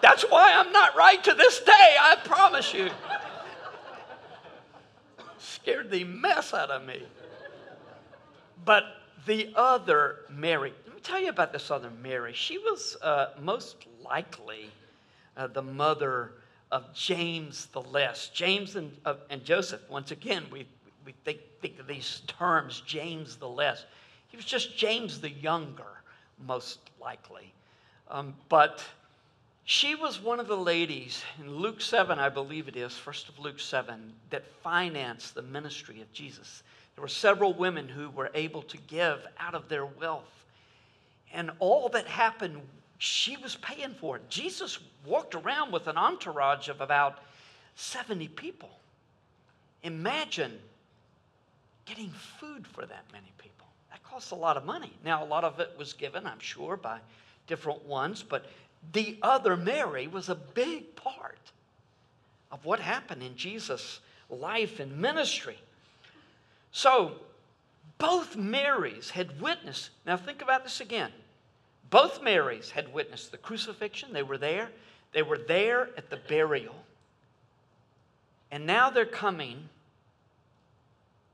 That's 0.00 0.22
why 0.22 0.54
I'm 0.54 0.72
not 0.72 0.96
right 0.96 1.22
to 1.24 1.34
this 1.34 1.60
day, 1.60 1.96
I 2.00 2.16
promise 2.24 2.72
you. 2.72 2.88
Scared 5.38 5.90
the 5.90 6.04
mess 6.04 6.54
out 6.54 6.70
of 6.70 6.86
me. 6.86 7.02
But 8.64 8.84
the 9.26 9.52
other 9.54 10.20
Mary, 10.30 10.72
let 10.86 10.94
me 10.94 11.00
tell 11.00 11.20
you 11.20 11.28
about 11.28 11.52
this 11.52 11.70
other 11.70 11.90
Mary. 12.02 12.32
She 12.32 12.58
was 12.58 12.96
uh, 13.02 13.28
most 13.40 13.76
likely 14.04 14.70
uh, 15.36 15.46
the 15.46 15.62
mother 15.62 16.32
of 16.70 16.92
James 16.94 17.66
the 17.66 17.82
Less. 17.82 18.28
James 18.28 18.76
and, 18.76 18.96
uh, 19.04 19.14
and 19.28 19.44
Joseph, 19.44 19.80
once 19.88 20.10
again, 20.10 20.44
we, 20.50 20.66
we 21.04 21.12
think, 21.24 21.40
think 21.60 21.78
of 21.78 21.86
these 21.86 22.22
terms, 22.26 22.82
James 22.86 23.36
the 23.36 23.48
Less. 23.48 23.84
He 24.28 24.36
was 24.36 24.46
just 24.46 24.76
James 24.76 25.20
the 25.20 25.30
Younger, 25.30 26.02
most 26.46 26.78
likely. 27.00 27.52
Um, 28.08 28.34
but 28.48 28.84
she 29.64 29.94
was 29.94 30.20
one 30.20 30.40
of 30.40 30.48
the 30.48 30.56
ladies 30.56 31.22
in 31.38 31.54
Luke 31.54 31.80
7, 31.80 32.18
I 32.18 32.28
believe 32.28 32.68
it 32.68 32.76
is, 32.76 32.96
first 32.96 33.28
of 33.28 33.38
Luke 33.38 33.60
7, 33.60 34.12
that 34.30 34.44
financed 34.62 35.34
the 35.34 35.42
ministry 35.42 36.00
of 36.00 36.12
Jesus. 36.12 36.62
There 37.00 37.04
were 37.06 37.08
several 37.08 37.54
women 37.54 37.88
who 37.88 38.10
were 38.10 38.30
able 38.34 38.60
to 38.60 38.76
give 38.76 39.26
out 39.38 39.54
of 39.54 39.70
their 39.70 39.86
wealth. 39.86 40.44
And 41.32 41.50
all 41.58 41.88
that 41.88 42.06
happened, 42.06 42.60
she 42.98 43.38
was 43.38 43.56
paying 43.56 43.94
for 43.94 44.16
it. 44.16 44.28
Jesus 44.28 44.78
walked 45.06 45.34
around 45.34 45.72
with 45.72 45.86
an 45.86 45.96
entourage 45.96 46.68
of 46.68 46.82
about 46.82 47.20
70 47.74 48.28
people. 48.28 48.68
Imagine 49.82 50.58
getting 51.86 52.10
food 52.10 52.66
for 52.66 52.84
that 52.84 53.06
many 53.14 53.32
people. 53.38 53.66
That 53.90 54.02
costs 54.04 54.32
a 54.32 54.36
lot 54.36 54.58
of 54.58 54.66
money. 54.66 54.92
Now, 55.02 55.24
a 55.24 55.26
lot 55.26 55.42
of 55.42 55.58
it 55.58 55.70
was 55.78 55.94
given, 55.94 56.26
I'm 56.26 56.38
sure, 56.38 56.76
by 56.76 56.98
different 57.46 57.82
ones, 57.86 58.22
but 58.22 58.44
the 58.92 59.16
other 59.22 59.56
Mary 59.56 60.06
was 60.06 60.28
a 60.28 60.34
big 60.34 60.94
part 60.96 61.50
of 62.52 62.62
what 62.66 62.78
happened 62.78 63.22
in 63.22 63.36
Jesus' 63.36 64.00
life 64.28 64.80
and 64.80 64.98
ministry. 64.98 65.56
So, 66.72 67.12
both 67.98 68.36
Marys 68.36 69.10
had 69.10 69.40
witnessed, 69.40 69.90
now 70.06 70.16
think 70.16 70.42
about 70.42 70.64
this 70.64 70.80
again. 70.80 71.12
Both 71.90 72.22
Marys 72.22 72.70
had 72.70 72.92
witnessed 72.92 73.30
the 73.30 73.38
crucifixion, 73.38 74.12
they 74.12 74.22
were 74.22 74.38
there. 74.38 74.70
They 75.12 75.22
were 75.22 75.38
there 75.38 75.90
at 75.96 76.08
the 76.08 76.16
burial. 76.16 76.76
And 78.50 78.66
now 78.66 78.90
they're 78.90 79.04
coming 79.04 79.68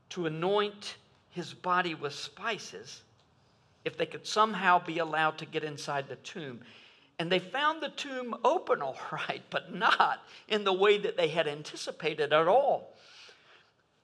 to 0.09 0.25
anoint 0.25 0.97
his 1.31 1.53
body 1.53 1.93
with 1.93 2.13
spices 2.13 3.01
if 3.85 3.97
they 3.97 4.05
could 4.05 4.25
somehow 4.25 4.83
be 4.83 4.97
allowed 4.99 5.37
to 5.37 5.45
get 5.45 5.63
inside 5.63 6.07
the 6.07 6.15
tomb. 6.17 6.59
And 7.19 7.31
they 7.31 7.39
found 7.39 7.81
the 7.81 7.89
tomb 7.89 8.35
open 8.43 8.81
all 8.81 8.97
right, 9.11 9.43
but 9.49 9.73
not 9.73 10.23
in 10.47 10.63
the 10.63 10.73
way 10.73 10.97
that 10.97 11.17
they 11.17 11.27
had 11.27 11.47
anticipated 11.47 12.33
at 12.33 12.47
all. 12.47 12.96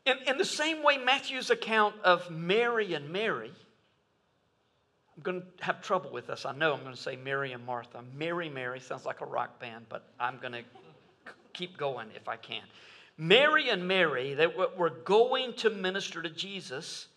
In, 0.05 0.17
in 0.27 0.37
the 0.37 0.45
same 0.45 0.83
way, 0.83 0.97
Matthew's 0.97 1.49
account 1.49 1.95
of 2.03 2.29
Mary 2.29 2.93
and 2.93 3.09
Mary, 3.09 3.51
I'm 5.15 5.23
going 5.23 5.41
to 5.41 5.63
have 5.63 5.81
trouble 5.81 6.11
with 6.11 6.27
this. 6.27 6.45
I 6.45 6.53
know 6.53 6.73
I'm 6.73 6.81
going 6.81 6.95
to 6.95 7.01
say 7.01 7.15
Mary 7.15 7.53
and 7.53 7.65
Martha. 7.65 8.03
Mary, 8.15 8.49
Mary 8.49 8.79
sounds 8.79 9.05
like 9.05 9.21
a 9.21 9.25
rock 9.25 9.59
band, 9.59 9.85
but 9.87 10.09
I'm 10.19 10.39
going 10.39 10.53
to 10.53 10.63
keep 11.53 11.77
going 11.77 12.07
if 12.15 12.27
I 12.27 12.35
can. 12.35 12.63
Mary 13.17 13.69
and 13.69 13.87
Mary, 13.87 14.33
that 14.33 14.77
were 14.77 14.89
going 14.89 15.53
to 15.53 15.69
minister 15.69 16.21
to 16.21 16.29
Jesus, 16.29 17.07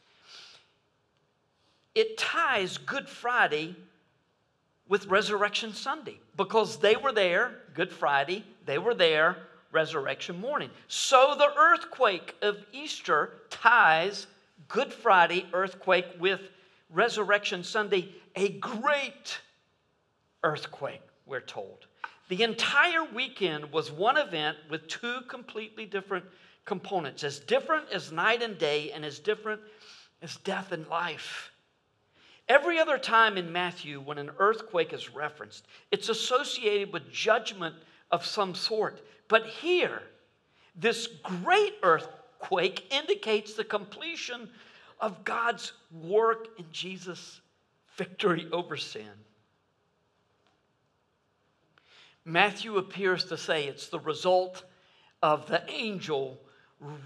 it 1.95 2.19
ties 2.19 2.77
Good 2.77 3.09
Friday 3.09 3.75
with 4.87 5.07
Resurrection 5.07 5.73
Sunday 5.73 6.21
because 6.37 6.77
they 6.79 6.97
were 6.97 7.13
there, 7.13 7.53
Good 7.75 7.91
Friday, 7.91 8.45
they 8.67 8.79
were 8.79 8.95
there, 8.95 9.39
Resurrection 9.73 10.41
morning. 10.41 10.71
So 10.89 11.35
the 11.37 11.53
earthquake 11.57 12.35
of 12.43 12.59
Easter 12.73 13.35
ties 13.51 14.27
Good 14.69 14.93
Friday 14.93 15.47
earthquake 15.53 16.07
with 16.19 16.41
Resurrection 16.91 17.63
Sunday, 17.63 18.09
a 18.35 18.49
great 18.51 19.39
earthquake, 20.43 21.03
we're 21.27 21.41
told. 21.41 21.87
The 22.29 22.43
entire 22.43 23.05
weekend 23.05 23.73
was 23.73 23.93
one 23.93 24.17
event 24.17 24.57
with 24.71 24.89
two 24.89 25.21
completely 25.29 25.87
different 25.87 26.25
components, 26.65 27.23
as 27.23 27.39
different 27.39 27.91
as 27.93 28.11
night 28.13 28.43
and 28.43 28.59
day, 28.59 28.91
and 28.93 29.05
as 29.05 29.19
different 29.19 29.61
as 30.23 30.37
death 30.39 30.73
and 30.73 30.87
life. 30.89 31.53
Every 32.49 32.79
other 32.79 32.99
time 32.99 33.37
in 33.37 33.53
Matthew, 33.53 34.01
when 34.01 34.19
an 34.19 34.31
earthquake 34.39 34.93
is 34.93 35.15
referenced, 35.15 35.67
it's 35.91 36.09
associated 36.09 36.93
with 36.93 37.11
judgment 37.11 37.75
of 38.11 38.25
some 38.25 38.55
sort. 38.55 39.01
But 39.29 39.47
here, 39.47 40.03
this 40.75 41.07
great 41.23 41.75
earthquake 41.83 42.93
indicates 42.93 43.55
the 43.55 43.65
completion 43.65 44.49
of 45.01 45.25
God's 45.25 45.73
work 45.91 46.49
in 46.59 46.67
Jesus' 46.71 47.41
victory 47.97 48.47
over 48.53 48.77
sin. 48.77 49.11
Matthew 52.25 52.77
appears 52.77 53.25
to 53.27 53.39
say 53.39 53.67
it's 53.67 53.89
the 53.89 54.01
result 54.01 54.65
of 55.23 55.47
the 55.47 55.63
angel 55.71 56.41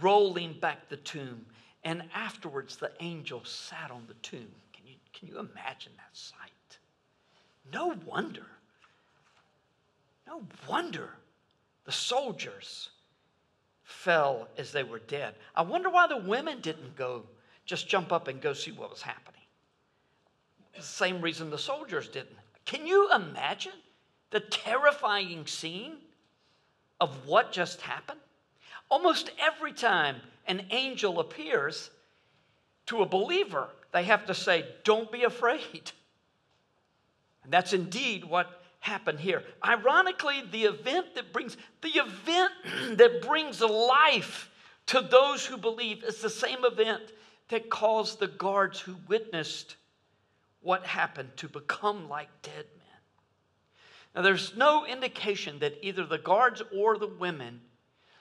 rolling 0.00 0.54
back 0.54 0.88
the 0.88 0.96
tomb. 0.96 1.44
And 1.84 2.02
afterwards, 2.14 2.76
the 2.76 2.92
angel 3.00 3.44
sat 3.44 3.90
on 3.90 4.04
the 4.08 4.14
tomb. 4.14 4.50
Can 4.72 4.86
you, 4.86 4.94
can 5.12 5.28
you 5.28 5.38
imagine 5.38 5.92
that 5.96 6.14
sight? 6.16 6.78
No 7.72 7.94
wonder. 8.06 8.46
No 10.26 10.42
wonder 10.68 11.10
the 11.90 11.97
soldiers 11.97 12.88
fell 13.82 14.47
as 14.56 14.70
they 14.70 14.85
were 14.85 15.00
dead. 15.00 15.35
I 15.56 15.62
wonder 15.62 15.90
why 15.90 16.06
the 16.06 16.18
women 16.18 16.61
didn't 16.61 16.94
go, 16.94 17.25
just 17.66 17.88
jump 17.88 18.12
up 18.12 18.28
and 18.28 18.40
go 18.40 18.52
see 18.52 18.70
what 18.70 18.90
was 18.90 19.02
happening. 19.02 19.40
The 20.76 20.82
same 20.82 21.20
reason 21.20 21.50
the 21.50 21.59
soldiers 21.59 22.06
didn't. 22.06 22.37
Can 22.64 22.87
you 22.87 23.12
imagine? 23.12 23.73
the 24.30 24.40
terrifying 24.40 25.47
scene 25.47 25.97
of 27.00 27.26
what 27.26 27.52
just 27.52 27.80
happened? 27.80 28.20
Almost 28.88 29.32
every 29.40 29.73
time 29.73 30.16
an 30.47 30.66
angel 30.70 31.18
appears 31.20 31.90
to 32.87 33.02
a 33.02 33.06
believer, 33.06 33.68
they 33.92 34.04
have 34.04 34.26
to 34.26 34.35
say, 34.35 34.64
Don't 34.85 35.11
be 35.11 35.25
afraid. 35.25 35.90
And 37.42 37.53
that's 37.53 37.72
indeed 37.72 38.24
what 38.24 38.60
happened 38.81 39.21
here. 39.21 39.45
Ironically, 39.64 40.43
the 40.51 40.64
event 40.64 41.14
that 41.14 41.33
brings 41.33 41.57
the 41.83 41.90
event 41.90 42.53
that 42.99 43.23
brings 43.23 43.61
life 43.61 44.51
to 44.87 45.01
those 45.01 45.47
who 45.47 45.57
believe 45.57 46.03
is 46.03 46.21
the 46.21 46.31
same 46.31 46.64
event 46.64 47.03
that 47.49 47.71
caused 47.71 48.19
the 48.19 48.27
guards 48.27 48.81
who 48.81 48.97
witnessed 49.07 49.77
what 50.62 50.85
happened 50.85 51.31
to 51.37 51.49
become 51.49 52.09
like 52.09 52.29
dead 52.43 52.66
men. 52.77 52.87
Now, 54.14 54.23
there's 54.23 54.57
no 54.57 54.87
indication 54.87 55.59
that 55.61 55.79
either 55.83 56.05
the 56.05 56.19
guards 56.19 56.62
or 56.75 56.99
the 56.99 57.07
women 57.07 57.61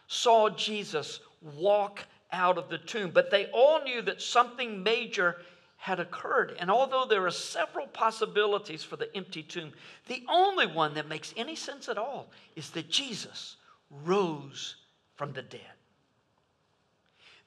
saw 0.08 0.50
Jesus 0.50 1.20
walk 1.42 2.06
out 2.32 2.58
of 2.58 2.70
the 2.70 2.78
tomb, 2.78 3.12
but 3.12 3.32
they 3.32 3.48
all 3.48 3.84
knew 3.84 4.02
that 4.04 4.22
something 4.22 4.84
major 4.84 5.38
had 5.80 6.00
occurred. 6.00 6.56
And 6.60 6.70
although 6.70 7.06
there 7.06 7.26
are 7.26 7.32
several 7.32 7.88
possibilities 7.88 8.84
for 8.84 8.98
the 8.98 9.16
empty 9.16 9.42
tomb, 9.42 9.72
the 10.08 10.24
only 10.30 10.68
one 10.68 10.94
that 10.96 11.08
makes 11.08 11.34
any 11.38 11.56
sense 11.56 11.88
at 11.88 11.98
all 11.98 12.30
is 12.58 12.70
that 12.72 12.90
Jesus 12.90 13.56
rose 13.90 14.76
from 15.16 15.32
the 15.32 15.42
dead. 15.42 15.62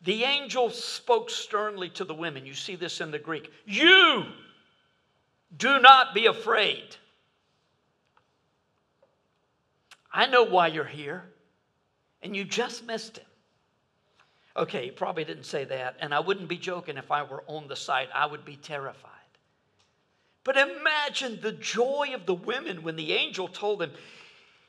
The 0.04 0.24
angel 0.24 0.70
spoke 0.70 1.28
sternly 1.28 1.90
to 1.90 2.04
the 2.04 2.14
women. 2.14 2.46
You 2.46 2.54
see 2.54 2.74
this 2.74 3.02
in 3.02 3.10
the 3.10 3.18
Greek. 3.18 3.52
You 3.66 4.24
do 5.56 5.78
not 5.78 6.14
be 6.14 6.24
afraid. 6.24 6.96
I 10.10 10.26
know 10.26 10.42
why 10.42 10.68
you're 10.68 10.84
here, 10.84 11.24
and 12.22 12.34
you 12.34 12.44
just 12.44 12.84
missed 12.86 13.18
it. 13.18 13.26
Okay, 14.56 14.86
he 14.86 14.90
probably 14.90 15.24
didn't 15.24 15.46
say 15.46 15.64
that, 15.64 15.96
and 16.00 16.14
I 16.14 16.20
wouldn't 16.20 16.48
be 16.48 16.58
joking 16.58 16.98
if 16.98 17.10
I 17.10 17.22
were 17.22 17.42
on 17.46 17.68
the 17.68 17.76
site. 17.76 18.08
I 18.14 18.26
would 18.26 18.44
be 18.44 18.56
terrified. 18.56 19.10
But 20.44 20.56
imagine 20.56 21.38
the 21.40 21.52
joy 21.52 22.10
of 22.14 22.26
the 22.26 22.34
women 22.34 22.82
when 22.82 22.96
the 22.96 23.12
angel 23.12 23.48
told 23.48 23.78
them, 23.78 23.92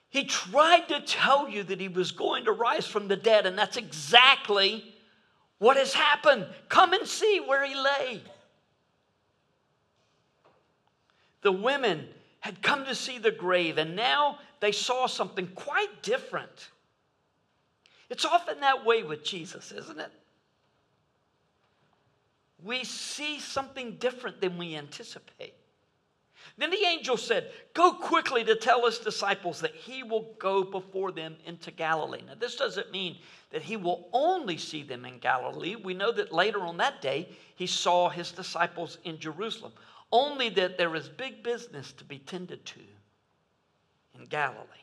He 0.10 0.24
tried 0.24 0.88
to 0.90 1.02
tell 1.02 1.50
you 1.50 1.64
that 1.64 1.82
he 1.82 1.90
was 1.90 2.12
going 2.12 2.46
to 2.46 2.52
rise 2.52 2.88
from 2.88 3.08
the 3.08 3.16
dead, 3.18 3.46
and 3.46 3.58
that's 3.58 3.78
exactly 3.78 4.96
what 5.58 5.76
has 5.76 5.94
happened. 5.94 6.46
Come 6.70 6.94
and 6.94 7.08
see 7.08 7.42
where 7.46 7.66
he 7.66 7.76
lay. 7.76 8.22
The 11.42 11.52
women 11.52 12.08
had 12.40 12.62
come 12.62 12.86
to 12.86 12.96
see 12.96 13.18
the 13.18 13.32
grave, 13.32 13.78
and 13.78 13.96
now 13.96 14.40
they 14.60 14.72
saw 14.72 15.08
something 15.08 15.48
quite 15.56 16.04
different. 16.04 16.70
It's 18.10 18.26
often 18.26 18.60
that 18.60 18.86
way 18.86 19.04
with 19.04 19.24
Jesus, 19.24 19.72
isn't 19.72 20.00
it? 20.00 20.12
We 22.64 22.84
see 22.84 23.40
something 23.40 23.98
different 23.98 24.40
than 24.40 24.58
we 24.58 24.76
anticipate. 24.76 25.54
Then 26.58 26.70
the 26.70 26.86
angel 26.86 27.18
said, 27.18 27.52
Go 27.74 27.94
quickly 27.94 28.44
to 28.44 28.56
tell 28.56 28.86
his 28.86 29.00
disciples 29.00 29.60
that 29.62 29.74
he 29.74 30.04
will 30.04 30.36
go 30.40 30.64
before 30.64 31.12
them 31.12 31.36
into 31.46 31.72
Galilee. 31.72 32.22
Now, 32.26 32.36
this 32.40 32.56
doesn't 32.56 32.92
mean 32.92 33.18
that 33.52 33.64
he 33.64 33.78
will 33.78 34.08
only 34.14 34.58
see 34.58 34.84
them 34.84 35.06
in 35.06 35.20
Galilee. 35.20 35.76
We 35.76 35.94
know 35.94 36.12
that 36.12 36.32
later 36.32 36.62
on 36.62 36.78
that 36.78 37.02
day, 37.02 37.30
he 37.56 37.68
saw 37.68 38.10
his 38.10 38.32
disciples 38.32 38.98
in 39.04 39.20
Jerusalem 39.20 39.74
only 40.12 40.50
that 40.50 40.78
there 40.78 40.96
is 40.96 41.10
big 41.10 41.44
business 41.44 41.92
to 41.94 42.04
be 42.04 42.20
tended 42.20 42.64
to 42.66 42.80
in 44.18 44.26
Galilee. 44.26 44.83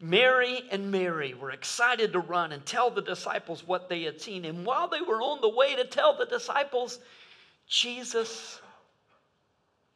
Mary 0.00 0.62
and 0.70 0.92
Mary 0.92 1.34
were 1.34 1.50
excited 1.50 2.12
to 2.12 2.20
run 2.20 2.52
and 2.52 2.64
tell 2.64 2.90
the 2.90 3.02
disciples 3.02 3.66
what 3.66 3.88
they 3.88 4.04
had 4.04 4.20
seen. 4.20 4.44
And 4.44 4.64
while 4.64 4.88
they 4.88 5.00
were 5.00 5.20
on 5.20 5.40
the 5.40 5.48
way 5.48 5.74
to 5.74 5.84
tell 5.84 6.16
the 6.16 6.26
disciples, 6.26 7.00
Jesus 7.66 8.60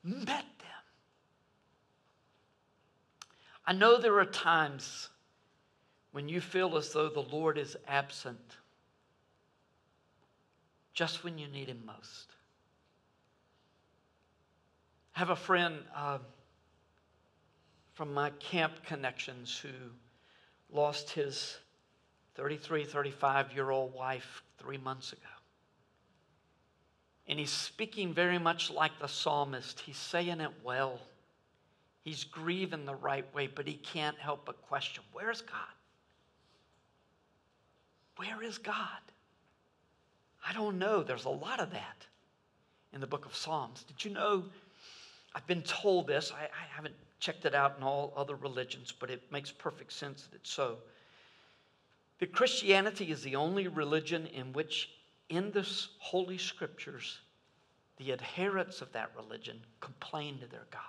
met 0.03 0.45
them. 0.59 0.69
I 3.65 3.73
know 3.73 3.97
there 3.99 4.19
are 4.19 4.25
times 4.25 5.09
when 6.11 6.29
you 6.29 6.41
feel 6.41 6.77
as 6.77 6.93
though 6.93 7.09
the 7.09 7.21
Lord 7.21 7.57
is 7.57 7.77
absent 7.87 8.57
just 10.93 11.25
when 11.25 11.39
you 11.39 11.49
need 11.49 11.69
Him 11.69 11.83
most. 11.87 12.29
I 15.15 15.21
have 15.21 15.31
a 15.31 15.37
friend 15.37 15.79
uh, 15.95 16.19
from 17.95 18.13
my 18.13 18.31
camp 18.31 18.73
connections 18.87 19.59
who 19.59 19.69
lost 20.71 21.11
his 21.11 21.59
33, 22.35 22.85
35 22.85 23.53
year 23.53 23.71
old 23.71 23.95
wife 23.95 24.43
three 24.59 24.79
months 24.79 25.13
ago. 25.13 25.21
And 27.29 27.39
he's 27.39 27.51
speaking 27.51 28.13
very 28.13 28.39
much 28.39 28.71
like 28.71 28.99
the 28.99 29.07
psalmist. 29.07 29.81
He's 29.81 29.97
saying 29.97 30.41
it 30.41 30.51
well. 30.65 30.99
He's 32.03 32.25
grieving 32.25 32.85
the 32.85 32.95
right 32.95 33.33
way, 33.35 33.47
but 33.47 33.67
he 33.67 33.75
can't 33.75 34.19
help 34.19 34.45
but 34.45 34.61
question 34.63 35.05
where's 35.13 35.43
God? 35.43 35.59
Where 38.17 38.43
is 38.43 38.59
God? 38.59 38.87
I 40.47 40.53
don't 40.53 40.79
know. 40.79 41.03
There's 41.03 41.25
a 41.25 41.31
lot 41.31 41.61
of 41.61 41.71
that 41.71 42.07
in 42.93 43.01
the 43.01 43.07
book 43.07 43.25
of 43.25 43.37
Psalms. 43.37 43.85
Did 43.85 44.05
you 44.05 44.11
know 44.11 44.45
I've 45.35 45.47
been 45.47 45.63
told 45.63 46.07
this, 46.07 46.33
I, 46.33 46.45
I 46.45 46.75
haven't 46.75 46.95
checked 47.23 47.45
it 47.45 47.55
out 47.55 47.77
in 47.79 47.85
all 47.85 48.13
other 48.17 48.35
religions, 48.35 48.93
but 48.93 49.09
it 49.09 49.23
makes 49.31 49.53
perfect 49.53 49.93
sense 49.93 50.25
that 50.25 50.35
it's 50.35 50.51
so. 50.51 50.79
That 52.19 52.33
Christianity 52.33 53.13
is 53.13 53.23
the 53.23 53.37
only 53.37 53.69
religion 53.69 54.27
in 54.27 54.53
which, 54.53 54.91
in 55.29 55.53
the 55.53 55.65
Holy 56.01 56.37
Scriptures, 56.37 57.21
the 57.97 58.13
adherents 58.13 58.83
of 58.83 58.91
that 58.93 59.13
religion 59.17 59.61
complain 59.81 60.41
to 60.41 60.47
their 60.47 60.67
God. 60.73 60.81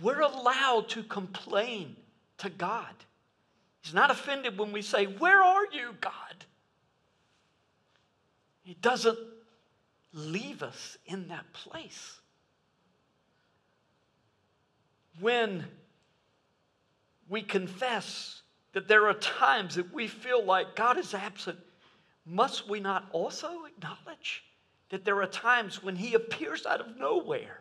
We're 0.00 0.20
allowed 0.20 0.88
to 0.90 1.02
complain 1.02 1.96
to 2.38 2.48
God. 2.48 2.94
He's 3.80 3.94
not 3.94 4.12
offended 4.12 4.56
when 4.56 4.70
we 4.70 4.82
say, 4.82 5.06
Where 5.06 5.42
are 5.42 5.66
you, 5.72 5.96
God? 6.00 6.12
He 8.62 8.74
doesn't 8.74 9.18
leave 10.12 10.62
us 10.62 10.96
in 11.06 11.26
that 11.28 11.52
place. 11.52 12.20
When 15.20 15.64
we 17.28 17.42
confess 17.42 18.42
that 18.72 18.88
there 18.88 19.08
are 19.08 19.14
times 19.14 19.76
that 19.76 19.92
we 19.92 20.06
feel 20.06 20.44
like 20.44 20.76
God 20.76 20.98
is 20.98 21.14
absent, 21.14 21.58
must 22.24 22.68
we 22.68 22.80
not 22.80 23.08
also 23.12 23.64
acknowledge 23.64 24.44
that 24.90 25.04
there 25.04 25.20
are 25.22 25.26
times 25.26 25.82
when 25.82 25.96
He 25.96 26.14
appears 26.14 26.66
out 26.66 26.80
of 26.80 26.96
nowhere? 26.96 27.60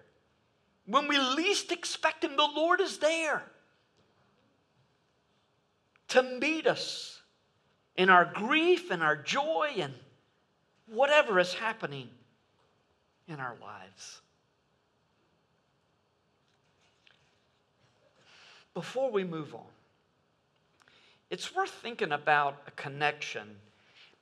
When 0.85 1.07
we 1.07 1.17
least 1.17 1.71
expect 1.71 2.23
Him, 2.23 2.35
the 2.35 2.49
Lord 2.55 2.81
is 2.81 2.97
there 2.97 3.43
to 6.09 6.21
meet 6.21 6.67
us 6.67 7.21
in 7.95 8.09
our 8.09 8.25
grief 8.25 8.91
and 8.91 9.01
our 9.01 9.15
joy 9.15 9.71
and 9.77 9.93
whatever 10.87 11.39
is 11.39 11.53
happening 11.53 12.09
in 13.27 13.39
our 13.39 13.55
lives. 13.61 14.21
Before 18.75 19.09
we 19.09 19.23
move 19.23 19.55
on, 19.55 19.65
it's 21.29 21.55
worth 21.55 21.71
thinking 21.71 22.11
about 22.11 22.61
a 22.67 22.71
connection 22.71 23.55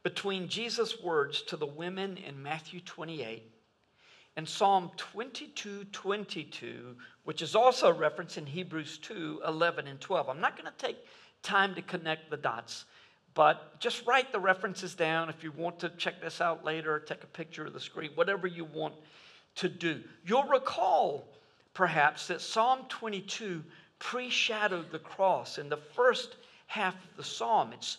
between 0.04 0.48
Jesus' 0.48 1.02
words 1.02 1.42
to 1.44 1.58
the 1.58 1.66
women 1.66 2.18
in 2.18 2.42
Matthew 2.42 2.80
28 2.80 3.44
and 4.36 4.48
Psalm 4.48 4.92
22 4.96 5.86
22, 5.86 6.96
which 7.24 7.42
is 7.42 7.56
also 7.56 7.92
referenced 7.92 8.38
in 8.38 8.46
Hebrews 8.46 9.00
2 9.00 9.42
11 9.48 9.88
and 9.88 10.00
12. 10.00 10.30
I'm 10.30 10.40
not 10.40 10.56
going 10.56 10.72
to 10.72 10.86
take 10.86 10.98
time 11.42 11.74
to 11.74 11.82
connect 11.82 12.30
the 12.30 12.38
dots, 12.38 12.86
but 13.34 13.80
just 13.80 14.06
write 14.06 14.32
the 14.32 14.40
references 14.40 14.94
down 14.94 15.30
if 15.30 15.44
you 15.44 15.52
want 15.52 15.80
to 15.80 15.90
check 15.90 16.22
this 16.22 16.42
out 16.42 16.64
later, 16.64 17.00
take 17.00 17.24
a 17.24 17.28
picture 17.28 17.66
of 17.66 17.74
the 17.74 17.80
screen, 17.80 18.12
whatever 18.14 18.46
you 18.46 18.66
want 18.66 18.94
to 19.56 19.68
do. 19.68 20.02
You'll 20.26 20.44
recall, 20.44 21.28
perhaps, 21.74 22.28
that 22.28 22.40
Psalm 22.40 22.82
22 22.90 23.64
pre 24.04 24.30
shadowed 24.30 24.92
the 24.92 25.00
cross 25.00 25.58
in 25.58 25.70
the 25.70 25.78
first 25.78 26.36
half 26.68 26.94
of 26.94 27.18
the 27.18 27.24
psalm. 27.24 27.72
It's 27.72 27.98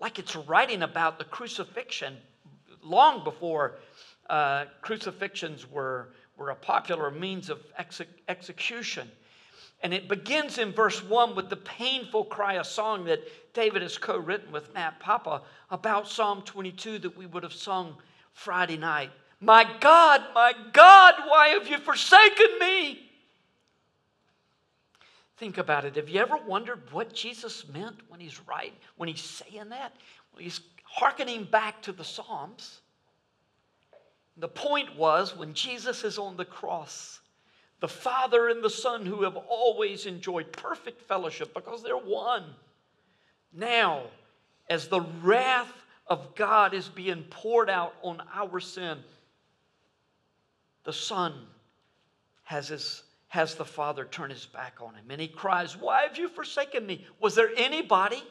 like 0.00 0.20
it's 0.20 0.36
writing 0.36 0.84
about 0.84 1.18
the 1.18 1.24
crucifixion 1.24 2.16
long 2.84 3.24
before 3.24 3.74
uh, 4.30 4.66
crucifixions 4.80 5.68
were, 5.68 6.10
were 6.36 6.50
a 6.50 6.54
popular 6.54 7.10
means 7.10 7.50
of 7.50 7.58
exe- 7.76 8.02
execution. 8.28 9.10
And 9.82 9.92
it 9.92 10.08
begins 10.08 10.58
in 10.58 10.72
verse 10.72 11.02
1 11.02 11.34
with 11.34 11.50
the 11.50 11.56
painful 11.56 12.26
cry, 12.26 12.54
a 12.54 12.64
song 12.64 13.04
that 13.06 13.20
David 13.52 13.82
has 13.82 13.98
co 13.98 14.18
written 14.18 14.52
with 14.52 14.72
Matt 14.72 15.00
Papa 15.00 15.42
about 15.70 16.06
Psalm 16.06 16.42
22 16.42 17.00
that 17.00 17.16
we 17.16 17.26
would 17.26 17.42
have 17.42 17.52
sung 17.52 17.96
Friday 18.32 18.76
night. 18.76 19.10
My 19.40 19.66
God, 19.80 20.22
my 20.32 20.52
God, 20.72 21.14
why 21.26 21.48
have 21.48 21.66
you 21.66 21.78
forsaken 21.78 22.58
me? 22.60 23.09
Think 25.40 25.56
about 25.56 25.86
it. 25.86 25.96
Have 25.96 26.10
you 26.10 26.20
ever 26.20 26.36
wondered 26.36 26.82
what 26.92 27.14
Jesus 27.14 27.66
meant 27.72 27.96
when 28.08 28.20
he's 28.20 28.38
right, 28.46 28.74
when 28.98 29.08
he's 29.08 29.22
saying 29.22 29.70
that? 29.70 29.96
Well, 30.34 30.42
he's 30.42 30.60
hearkening 30.84 31.44
back 31.44 31.80
to 31.80 31.92
the 31.92 32.04
Psalms. 32.04 32.82
The 34.36 34.48
point 34.48 34.94
was 34.98 35.34
when 35.34 35.54
Jesus 35.54 36.04
is 36.04 36.18
on 36.18 36.36
the 36.36 36.44
cross, 36.44 37.20
the 37.80 37.88
Father 37.88 38.50
and 38.50 38.62
the 38.62 38.68
Son, 38.68 39.06
who 39.06 39.22
have 39.22 39.38
always 39.38 40.04
enjoyed 40.04 40.52
perfect 40.52 41.00
fellowship 41.00 41.54
because 41.54 41.82
they're 41.82 41.96
one, 41.96 42.44
now, 43.50 44.02
as 44.68 44.88
the 44.88 45.00
wrath 45.22 45.72
of 46.06 46.34
God 46.34 46.74
is 46.74 46.86
being 46.86 47.24
poured 47.30 47.70
out 47.70 47.94
on 48.02 48.22
our 48.34 48.60
sin, 48.60 48.98
the 50.84 50.92
Son 50.92 51.32
has, 52.42 52.68
his, 52.68 53.04
has 53.30 53.54
the 53.54 53.64
Father 53.64 54.04
turn 54.04 54.28
his 54.30 54.44
back 54.46 54.78
on 54.80 54.94
him. 54.94 55.04
And 55.08 55.20
he 55.20 55.28
cries, 55.28 55.76
Why 55.76 56.02
have 56.02 56.18
you 56.18 56.28
forsaken 56.28 56.84
me? 56.84 57.06
Was 57.20 57.36
there 57.36 57.50
anybody 57.56 58.22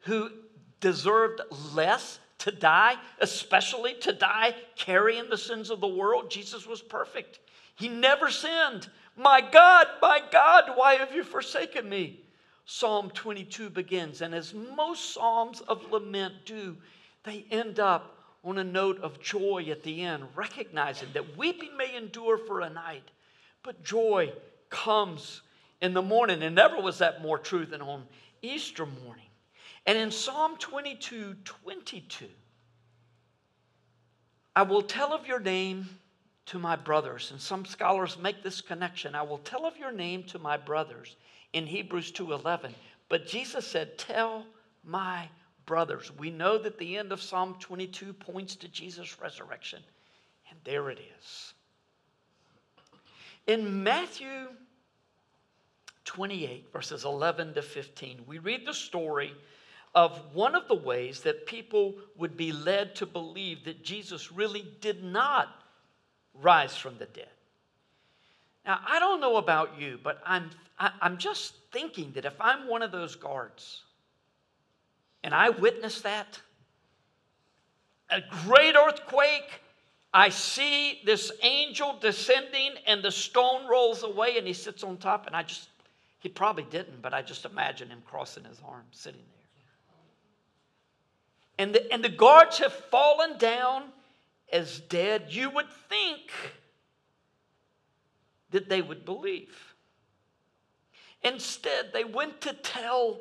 who 0.00 0.30
deserved 0.80 1.40
less 1.74 2.18
to 2.38 2.50
die, 2.50 2.96
especially 3.20 3.94
to 3.94 4.12
die 4.12 4.54
carrying 4.76 5.30
the 5.30 5.38
sins 5.38 5.70
of 5.70 5.80
the 5.80 5.88
world? 5.88 6.30
Jesus 6.30 6.66
was 6.66 6.82
perfect. 6.82 7.40
He 7.74 7.88
never 7.88 8.30
sinned. 8.30 8.88
My 9.16 9.40
God, 9.40 9.86
my 10.02 10.20
God, 10.30 10.72
why 10.74 10.96
have 10.96 11.14
you 11.14 11.24
forsaken 11.24 11.88
me? 11.88 12.20
Psalm 12.66 13.10
22 13.10 13.70
begins, 13.70 14.20
and 14.20 14.34
as 14.34 14.52
most 14.52 15.12
Psalms 15.12 15.60
of 15.62 15.90
lament 15.90 16.34
do, 16.44 16.76
they 17.24 17.46
end 17.50 17.78
up 17.78 18.18
on 18.42 18.58
a 18.58 18.64
note 18.64 18.98
of 19.00 19.20
joy 19.20 19.66
at 19.70 19.82
the 19.82 20.02
end, 20.02 20.24
recognizing 20.34 21.08
that 21.14 21.36
weeping 21.36 21.76
may 21.76 21.96
endure 21.96 22.36
for 22.36 22.60
a 22.60 22.70
night, 22.70 23.10
but 23.64 23.82
joy 23.82 24.32
comes 24.70 25.42
in 25.80 25.94
the 25.94 26.02
morning. 26.02 26.42
And 26.44 26.54
never 26.54 26.80
was 26.80 26.98
that 26.98 27.22
more 27.22 27.38
true 27.38 27.66
than 27.66 27.82
on 27.82 28.04
Easter 28.42 28.86
morning. 28.86 29.26
And 29.86 29.98
in 29.98 30.12
Psalm 30.12 30.56
22 30.58 31.34
22, 31.44 32.26
I 34.54 34.62
will 34.62 34.82
tell 34.82 35.12
of 35.12 35.26
your 35.26 35.40
name 35.40 35.88
to 36.46 36.58
my 36.58 36.76
brothers. 36.76 37.30
And 37.32 37.40
some 37.40 37.64
scholars 37.64 38.18
make 38.18 38.42
this 38.42 38.60
connection. 38.60 39.14
I 39.14 39.22
will 39.22 39.38
tell 39.38 39.66
of 39.66 39.76
your 39.76 39.92
name 39.92 40.22
to 40.24 40.38
my 40.38 40.56
brothers 40.56 41.16
in 41.52 41.66
Hebrews 41.66 42.12
2:11. 42.12 42.74
But 43.08 43.26
Jesus 43.26 43.66
said, 43.66 43.98
"Tell 43.98 44.46
my 44.82 45.28
brothers." 45.66 46.10
We 46.12 46.30
know 46.30 46.58
that 46.58 46.78
the 46.78 46.96
end 46.98 47.12
of 47.12 47.22
Psalm 47.22 47.58
22 47.58 48.12
points 48.12 48.56
to 48.56 48.68
Jesus' 48.68 49.18
resurrection. 49.18 49.82
And 50.50 50.58
there 50.64 50.90
it 50.90 51.00
is. 51.18 51.53
In 53.46 53.82
Matthew 53.82 54.48
28 56.04 56.72
verses 56.72 57.04
11 57.04 57.54
to 57.54 57.62
15, 57.62 58.22
we 58.26 58.38
read 58.38 58.66
the 58.66 58.74
story 58.74 59.32
of 59.94 60.20
one 60.32 60.54
of 60.54 60.66
the 60.68 60.74
ways 60.74 61.20
that 61.20 61.46
people 61.46 61.94
would 62.16 62.36
be 62.36 62.52
led 62.52 62.94
to 62.96 63.06
believe 63.06 63.64
that 63.64 63.84
Jesus 63.84 64.32
really 64.32 64.66
did 64.80 65.04
not 65.04 65.62
rise 66.34 66.76
from 66.76 66.98
the 66.98 67.06
dead. 67.06 67.28
Now, 68.66 68.80
I 68.86 68.98
don't 68.98 69.20
know 69.20 69.36
about 69.36 69.78
you, 69.78 70.00
but 70.02 70.20
I'm, 70.24 70.50
I, 70.78 70.86
am 70.86 70.92
i 71.00 71.06
am 71.06 71.18
just 71.18 71.54
thinking 71.70 72.12
that 72.14 72.24
if 72.24 72.34
I'm 72.40 72.66
one 72.66 72.82
of 72.82 72.90
those 72.90 73.14
guards 73.14 73.82
and 75.22 75.34
I 75.34 75.50
witness 75.50 76.00
that, 76.00 76.40
a 78.10 78.20
great 78.46 78.74
earthquake, 78.74 79.60
I 80.16 80.28
see 80.28 81.00
this 81.04 81.32
angel 81.42 81.98
descending 82.00 82.74
and 82.86 83.02
the 83.02 83.10
stone 83.10 83.66
rolls 83.66 84.04
away 84.04 84.38
and 84.38 84.46
he 84.46 84.52
sits 84.52 84.84
on 84.84 84.96
top, 84.96 85.26
and 85.26 85.34
I 85.34 85.42
just, 85.42 85.68
he 86.20 86.28
probably 86.28 86.62
didn't, 86.62 87.02
but 87.02 87.12
I 87.12 87.20
just 87.20 87.44
imagine 87.44 87.90
him 87.90 88.00
crossing 88.06 88.44
his 88.44 88.60
arms, 88.64 88.86
sitting 88.92 89.20
there. 91.58 91.66
And 91.66 91.74
the, 91.74 91.92
and 91.92 92.04
the 92.04 92.08
guards 92.08 92.58
have 92.58 92.72
fallen 92.72 93.38
down 93.38 93.86
as 94.52 94.78
dead, 94.78 95.26
you 95.30 95.50
would 95.50 95.70
think 95.88 96.30
that 98.52 98.68
they 98.68 98.82
would 98.82 99.04
believe. 99.04 99.74
Instead, 101.24 101.92
they 101.92 102.04
went 102.04 102.40
to 102.42 102.52
tell 102.52 103.18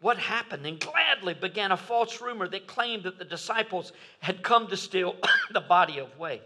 what 0.00 0.18
happened 0.18 0.66
and 0.66 0.80
gladly 0.80 1.34
began 1.34 1.72
a 1.72 1.76
false 1.76 2.20
rumor 2.20 2.48
that 2.48 2.66
claimed 2.66 3.04
that 3.04 3.18
the 3.18 3.24
disciples 3.24 3.92
had 4.20 4.42
come 4.42 4.66
to 4.68 4.76
steal 4.76 5.16
the 5.52 5.60
body 5.60 5.98
of 5.98 6.16
Way. 6.18 6.40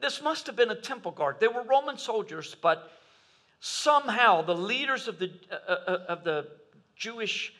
This 0.00 0.22
must 0.22 0.46
have 0.46 0.56
been 0.56 0.70
a 0.70 0.80
temple 0.80 1.12
guard. 1.12 1.36
They 1.40 1.48
were 1.48 1.62
Roman 1.62 1.98
soldiers, 1.98 2.56
but 2.60 2.90
somehow 3.60 4.42
the 4.42 4.54
leaders 4.54 5.08
of 5.08 5.18
the, 5.18 5.30
uh, 5.50 5.72
uh 5.72 5.98
of 6.08 6.24
the 6.24 6.48
Jewish 6.96 7.52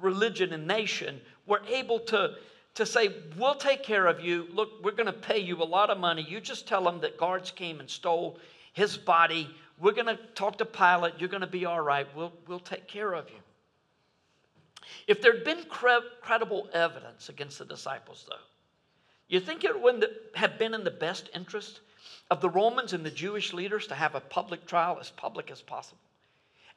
religion 0.00 0.52
and 0.52 0.66
nation 0.66 1.20
were 1.46 1.62
able 1.68 2.00
to 2.00 2.34
to 2.74 2.86
say, 2.86 3.14
We'll 3.36 3.54
take 3.54 3.82
care 3.82 4.06
of 4.06 4.20
you. 4.20 4.46
Look, 4.52 4.82
we're 4.82 4.92
going 4.92 5.06
to 5.06 5.12
pay 5.12 5.38
you 5.38 5.62
a 5.62 5.64
lot 5.64 5.90
of 5.90 5.98
money. 5.98 6.22
You 6.28 6.40
just 6.40 6.68
tell 6.68 6.84
them 6.84 7.00
that 7.00 7.18
guards 7.18 7.50
came 7.50 7.80
and 7.80 7.90
stole 7.90 8.38
his 8.72 8.96
body. 8.96 9.48
We're 9.78 9.92
going 9.92 10.06
to 10.06 10.18
talk 10.34 10.58
to 10.58 10.64
Pilate. 10.64 11.14
You're 11.18 11.28
going 11.28 11.40
to 11.40 11.46
be 11.46 11.64
all 11.64 11.80
right. 11.80 12.06
We'll, 12.14 12.32
we'll 12.46 12.60
take 12.60 12.86
care 12.86 13.12
of 13.12 13.28
you. 13.28 13.36
If 15.06 15.20
there'd 15.20 15.44
been 15.44 15.64
cre- 15.64 16.06
credible 16.20 16.68
evidence 16.72 17.28
against 17.28 17.58
the 17.58 17.64
disciples, 17.64 18.26
though, 18.28 18.36
You 19.28 19.38
think 19.40 19.62
it 19.62 19.80
would 19.80 20.04
have 20.34 20.58
been 20.58 20.74
in 20.74 20.82
the 20.84 20.90
best 20.90 21.30
interest 21.34 21.80
of 22.30 22.40
the 22.40 22.50
Romans 22.50 22.92
and 22.92 23.06
the 23.06 23.10
Jewish 23.10 23.52
leaders 23.52 23.86
to 23.86 23.94
have 23.94 24.14
a 24.14 24.20
public 24.20 24.66
trial 24.66 24.98
as 25.00 25.10
public 25.10 25.50
as 25.50 25.62
possible? 25.62 26.00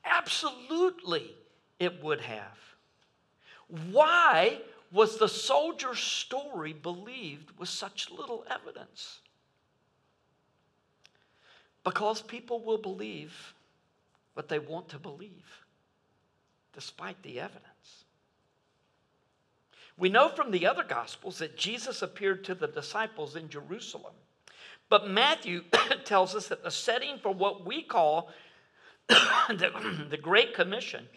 Absolutely, 0.06 1.36
it 1.80 2.04
would 2.04 2.22
have. 2.22 2.58
Why 3.68 4.62
was 4.92 5.18
the 5.18 5.28
soldier's 5.28 6.00
story 6.00 6.74
believed 6.74 7.58
with 7.58 7.70
such 7.70 8.12
little 8.12 8.46
evidence? 8.50 9.20
Because 11.84 12.22
people 12.22 12.64
will 12.64 12.78
believe 12.78 13.56
what 14.36 14.48
they 14.48 14.60
want 14.60 14.90
to 14.90 15.00
believe, 15.00 15.66
despite 16.74 17.22
the 17.24 17.40
evidence. 17.40 17.73
We 19.98 20.10
know 20.10 20.30
from 20.30 20.52
the 20.52 20.66
other 20.66 20.84
Gospels 20.84 21.38
that 21.40 21.58
Jesus 21.58 22.02
appeared 22.02 22.44
to 22.46 22.56
the 22.56 22.68
disciples 22.68 23.36
in 23.36 23.50
Jerusalem. 23.50 24.14
But 24.90 25.10
Matthew 25.10 25.64
tells 26.06 26.36
us 26.36 26.48
that 26.48 26.64
the 26.64 26.72
setting 26.72 27.18
for 27.20 27.34
what 27.34 27.66
we 27.66 27.84
call 27.84 28.30
the, 29.08 30.06
the 30.10 30.18
Great 30.18 30.54
Commission 30.54 31.08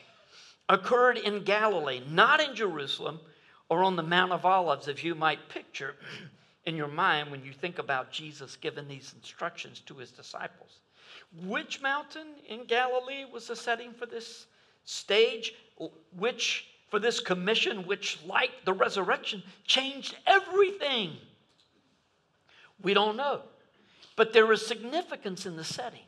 occurred 0.68 1.18
in 1.18 1.44
Galilee, 1.44 2.02
not 2.08 2.40
in 2.40 2.54
Jerusalem 2.54 3.20
or 3.68 3.82
on 3.82 3.96
the 3.96 4.02
Mount 4.02 4.32
of 4.32 4.44
Olives, 4.44 4.88
as 4.88 5.02
you 5.02 5.14
might 5.14 5.48
picture 5.48 5.96
in 6.66 6.76
your 6.76 6.88
mind 6.88 7.30
when 7.30 7.44
you 7.44 7.52
think 7.52 7.78
about 7.78 8.10
Jesus 8.10 8.56
giving 8.56 8.88
these 8.88 9.14
instructions 9.16 9.80
to 9.86 9.94
his 9.94 10.10
disciples. 10.10 10.80
Which 11.44 11.80
mountain 11.80 12.28
in 12.48 12.64
Galilee 12.64 13.24
was 13.30 13.48
the 13.48 13.56
setting 13.56 13.92
for 13.92 14.06
this 14.06 14.46
stage? 14.84 15.54
Which, 16.16 16.66
for 16.88 16.98
this 16.98 17.20
commission, 17.20 17.86
which, 17.86 18.18
like 18.26 18.50
the 18.64 18.72
resurrection, 18.72 19.42
changed 19.64 20.16
everything? 20.26 21.12
We 22.82 22.94
don't 22.94 23.16
know. 23.16 23.42
But 24.16 24.32
there 24.32 24.50
is 24.52 24.66
significance 24.66 25.46
in 25.46 25.56
the 25.56 25.64
setting. 25.64 26.00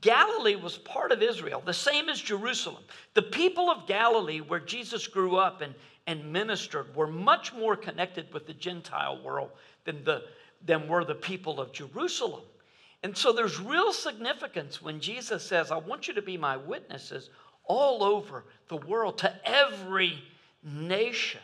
Galilee 0.00 0.56
was 0.56 0.78
part 0.78 1.12
of 1.12 1.22
Israel, 1.22 1.62
the 1.64 1.74
same 1.74 2.08
as 2.08 2.20
Jerusalem. 2.20 2.82
The 3.12 3.22
people 3.22 3.68
of 3.68 3.86
Galilee, 3.86 4.40
where 4.40 4.60
Jesus 4.60 5.06
grew 5.06 5.36
up 5.36 5.60
and, 5.60 5.74
and 6.06 6.32
ministered, 6.32 6.94
were 6.96 7.06
much 7.06 7.52
more 7.52 7.76
connected 7.76 8.32
with 8.32 8.46
the 8.46 8.54
Gentile 8.54 9.22
world 9.22 9.50
than, 9.84 10.02
the, 10.04 10.22
than 10.64 10.88
were 10.88 11.04
the 11.04 11.14
people 11.14 11.60
of 11.60 11.72
Jerusalem. 11.72 12.42
And 13.02 13.14
so 13.16 13.32
there's 13.32 13.60
real 13.60 13.92
significance 13.92 14.80
when 14.80 15.00
Jesus 15.00 15.44
says, 15.44 15.70
I 15.70 15.76
want 15.76 16.08
you 16.08 16.14
to 16.14 16.22
be 16.22 16.38
my 16.38 16.56
witnesses 16.56 17.28
all 17.64 18.02
over 18.02 18.44
the 18.68 18.76
world 18.76 19.18
to 19.18 19.34
every 19.44 20.22
nation. 20.62 21.40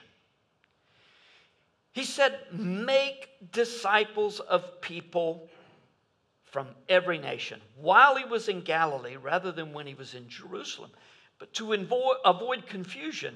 He 1.93 2.05
said, 2.05 2.39
Make 2.53 3.53
disciples 3.53 4.41
of 4.41 4.81
people 4.81 5.49
from 6.45 6.69
every 6.89 7.19
nation 7.19 7.61
while 7.77 8.17
he 8.17 8.25
was 8.25 8.49
in 8.49 8.61
Galilee 8.61 9.17
rather 9.17 9.53
than 9.53 9.73
when 9.73 9.87
he 9.87 9.95
was 9.95 10.15
in 10.15 10.29
Jerusalem. 10.29 10.91
But 11.39 11.53
to 11.55 11.73
avoid 12.25 12.67
confusion, 12.67 13.35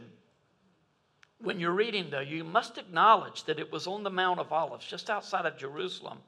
when 1.41 1.61
you're 1.61 1.73
reading, 1.73 2.09
though, 2.11 2.21
you 2.21 2.45
must 2.45 2.79
acknowledge 2.79 3.45
that 3.45 3.59
it 3.59 3.71
was 3.71 3.87
on 3.87 4.03
the 4.03 4.11
Mount 4.11 4.41
of 4.41 4.53
Olives, 4.53 4.87
just 4.87 5.11
outside 5.11 5.45
of 5.47 5.57
Jerusalem, 5.57 6.19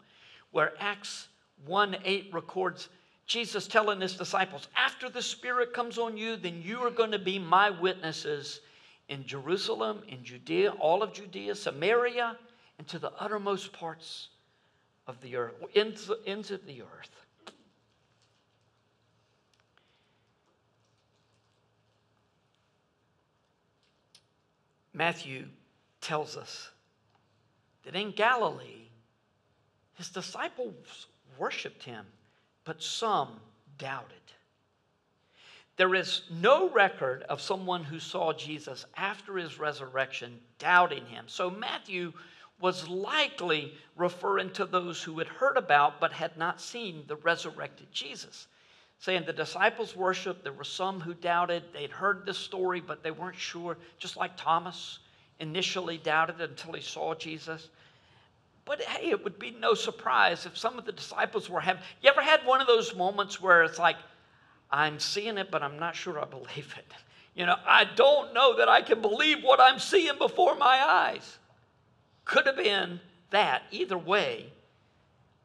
where 0.51 0.73
Acts 0.81 1.29
1 1.67 1.97
8 2.05 2.31
records 2.33 2.89
Jesus 3.27 3.67
telling 3.67 4.01
his 4.01 4.17
disciples, 4.17 4.69
After 4.77 5.09
the 5.09 5.23
Spirit 5.23 5.73
comes 5.73 5.99
on 5.99 6.17
you, 6.17 6.37
then 6.37 6.63
you 6.63 6.81
are 6.81 6.91
going 6.91 7.13
to 7.13 7.19
be 7.19 7.39
my 7.39 7.71
witnesses 7.71 8.61
in 9.09 9.27
Jerusalem, 9.27 10.03
in 10.09 10.25
Judea, 10.25 10.71
all 10.73 11.03
of 11.03 11.13
Judea, 11.13 11.55
Samaria, 11.55 12.37
and 12.79 12.87
to 12.89 12.99
the 12.99 13.13
uttermost 13.19 13.73
parts 13.73 14.29
of 15.07 15.21
the 15.21 15.37
earth, 15.37 15.55
ends, 15.75 16.11
ends 16.27 16.51
of 16.51 16.65
the 16.67 16.83
earth. 16.83 17.11
Matthew 24.95 25.47
tells 26.01 26.37
us 26.37 26.71
that 27.85 27.97
in 27.97 28.13
Galilee, 28.13 28.89
his 29.95 30.09
disciples 30.09 31.09
worshiped 31.37 31.83
him, 31.83 32.07
but 32.65 32.83
some 32.83 33.41
doubted. 33.79 34.17
There 35.77 35.95
is 35.95 36.23
no 36.31 36.71
record 36.71 37.25
of 37.25 37.41
someone 37.41 37.83
who 37.83 37.99
saw 37.99 38.33
Jesus 38.33 38.87
after 38.97 39.37
his 39.37 39.59
resurrection 39.59 40.39
doubting 40.59 41.05
him. 41.07 41.25
So 41.27 41.51
Matthew 41.51 42.13
was 42.61 42.89
likely 42.89 43.75
referring 43.97 44.51
to 44.51 44.65
those 44.65 45.03
who 45.03 45.19
had 45.19 45.27
heard 45.27 45.57
about 45.57 46.01
but 46.01 46.13
had 46.13 46.37
not 46.37 46.61
seen 46.61 47.05
the 47.09 47.17
resurrected 47.17 47.89
Jesus. 47.93 48.47
Saying 49.01 49.25
the 49.27 49.33
disciples 49.33 49.97
worshiped, 49.97 50.45
there 50.45 50.53
were 50.53 50.65
some 50.65 51.01
who 51.01 51.13
doubted. 51.15 51.65
They'd 51.73 51.91
heard 51.91 52.25
the 52.25 52.33
story, 52.33 52.81
but 52.81 53.03
they 53.03 53.11
weren't 53.11 53.37
sure, 53.37 53.77
just 53.99 54.17
like 54.17 54.37
Thomas 54.37 55.01
initially 55.41 55.99
doubted 55.99 56.41
until 56.41 56.73
he 56.73 56.81
saw 56.81 57.15
Jesus. 57.15 57.69
But 58.65 58.81
hey, 58.83 59.11
it 59.11 59.23
would 59.23 59.39
be 59.39 59.51
no 59.51 59.75
surprise 59.75 60.47
if 60.47 60.57
some 60.57 60.79
of 60.79 60.85
the 60.85 60.93
disciples 60.93 61.51
were 61.51 61.61
having. 61.61 61.83
You 62.03 62.11
ever 62.11 62.23
had 62.23 62.45
one 62.47 62.61
of 62.61 62.67
those 62.67 62.95
moments 62.95 63.41
where 63.41 63.63
it's 63.63 63.79
like, 63.79 63.97
I'm 64.71 64.99
seeing 64.99 65.39
it, 65.39 65.51
but 65.51 65.63
I'm 65.63 65.79
not 65.79 65.95
sure 65.95 66.21
I 66.21 66.25
believe 66.25 66.75
it? 66.79 66.93
You 67.37 67.47
know, 67.47 67.57
I 67.67 67.83
don't 67.97 68.33
know 68.33 68.59
that 68.59 68.69
I 68.69 68.81
can 68.81 69.03
believe 69.03 69.43
what 69.43 69.59
I'm 69.61 69.81
seeing 69.81 70.19
before 70.19 70.55
my 70.55 70.81
eyes. 70.81 71.39
Could 72.25 72.47
have 72.47 72.55
been 72.55 73.01
that. 73.31 73.65
Either 73.73 73.99
way, 73.99 74.53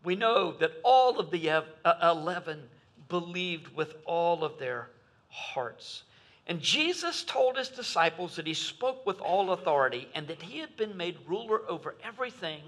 we 0.04 0.16
know 0.16 0.52
that 0.60 0.72
all 0.84 1.20
of 1.20 1.32
the 1.32 1.50
uh, 1.50 1.64
11 2.04 2.62
believed 3.08 3.76
with 3.76 3.96
all 4.06 4.44
of 4.44 4.60
their 4.60 4.90
hearts. 5.30 6.04
And 6.46 6.62
Jesus 6.62 7.24
told 7.24 7.58
his 7.58 7.70
disciples 7.70 8.36
that 8.36 8.46
he 8.46 8.54
spoke 8.54 9.06
with 9.06 9.20
all 9.20 9.52
authority 9.52 10.08
and 10.14 10.28
that 10.28 10.44
he 10.44 10.60
had 10.60 10.78
been 10.78 10.96
made 10.96 11.18
ruler 11.28 11.62
over 11.68 11.96
everything 12.04 12.62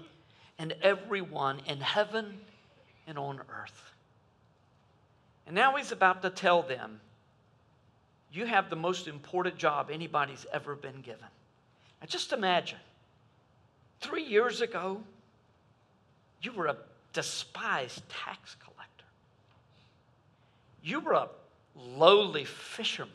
and 0.62 0.76
everyone 0.80 1.60
in 1.66 1.80
heaven 1.80 2.38
and 3.08 3.18
on 3.18 3.40
earth. 3.40 3.82
And 5.44 5.56
now 5.56 5.76
he's 5.76 5.90
about 5.90 6.22
to 6.22 6.30
tell 6.30 6.62
them, 6.62 7.00
You 8.32 8.46
have 8.46 8.70
the 8.70 8.76
most 8.76 9.08
important 9.08 9.56
job 9.56 9.90
anybody's 9.90 10.46
ever 10.52 10.76
been 10.76 11.00
given. 11.00 11.26
Now 12.00 12.06
just 12.06 12.32
imagine 12.32 12.78
Three 14.00 14.22
years 14.22 14.60
ago, 14.60 15.02
you 16.42 16.52
were 16.52 16.66
a 16.66 16.76
despised 17.12 18.02
tax 18.08 18.56
collector. 18.62 19.04
You 20.82 21.00
were 21.00 21.12
a 21.12 21.28
lowly 21.76 22.44
fisherman 22.44 23.10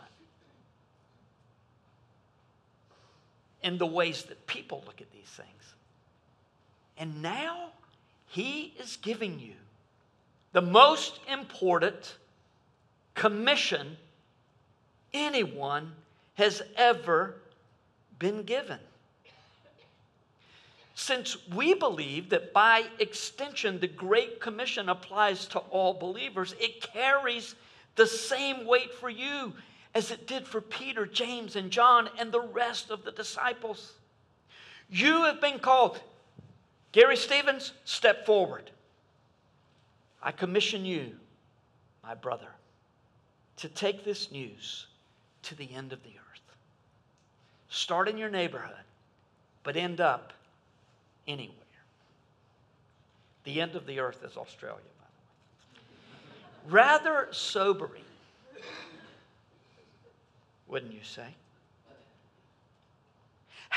in 3.63 3.77
the 3.77 3.85
ways 3.85 4.23
that 4.23 4.47
people 4.47 4.83
look 4.85 4.99
at 5.01 5.11
these 5.11 5.29
things. 5.29 5.73
And 6.97 7.21
now 7.21 7.69
he 8.27 8.73
is 8.79 8.97
giving 8.97 9.39
you 9.39 9.53
the 10.53 10.61
most 10.61 11.19
important 11.31 12.15
commission 13.15 13.97
anyone 15.13 15.93
has 16.35 16.61
ever 16.75 17.35
been 18.19 18.43
given 18.43 18.79
since 20.99 21.37
we 21.49 21.75
believe 21.75 22.29
that 22.29 22.51
by 22.53 22.83
extension 22.97 23.79
the 23.79 23.87
Great 23.87 24.41
Commission 24.41 24.89
applies 24.89 25.45
to 25.49 25.59
all 25.59 25.93
believers, 25.93 26.55
it 26.59 26.81
carries 26.81 27.53
the 27.95 28.07
same 28.07 28.65
weight 28.65 28.91
for 28.95 29.07
you 29.07 29.53
as 29.93 30.09
it 30.09 30.25
did 30.25 30.47
for 30.47 30.59
Peter, 30.59 31.05
James, 31.05 31.55
and 31.55 31.69
John, 31.69 32.09
and 32.17 32.31
the 32.31 32.41
rest 32.41 32.89
of 32.89 33.05
the 33.05 33.11
disciples. 33.11 33.93
You 34.89 35.25
have 35.25 35.39
been 35.39 35.59
called. 35.59 36.01
Gary 36.91 37.17
Stevens, 37.17 37.73
step 37.85 38.25
forward. 38.25 38.71
I 40.21 40.31
commission 40.31 40.85
you, 40.85 41.11
my 42.03 42.15
brother, 42.15 42.47
to 43.57 43.69
take 43.69 44.03
this 44.03 44.31
news 44.31 44.87
to 45.43 45.55
the 45.55 45.73
end 45.73 45.93
of 45.93 46.01
the 46.03 46.09
earth. 46.09 46.41
Start 47.69 48.07
in 48.07 48.17
your 48.17 48.29
neighborhood, 48.29 48.73
but 49.63 49.75
end 49.75 50.01
up 50.01 50.33
anywhere. 51.27 51.55
The 53.43 53.61
end 53.61 53.75
of 53.75 53.85
the 53.85 53.99
earth 53.99 54.23
is 54.23 54.35
Australia, 54.35 54.81
by 54.99 55.05
the 56.65 56.69
way. 56.69 56.81
Rather 56.81 57.27
sobering, 57.31 58.03
wouldn't 60.67 60.93
you 60.93 61.03
say? 61.03 61.27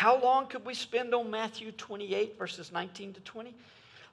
How 0.01 0.19
long 0.19 0.47
could 0.47 0.65
we 0.65 0.73
spend 0.73 1.13
on 1.13 1.31
Matthew 1.31 1.73
28, 1.73 2.39
verses 2.39 2.73
19 2.73 3.13
to 3.13 3.21
20? 3.21 3.55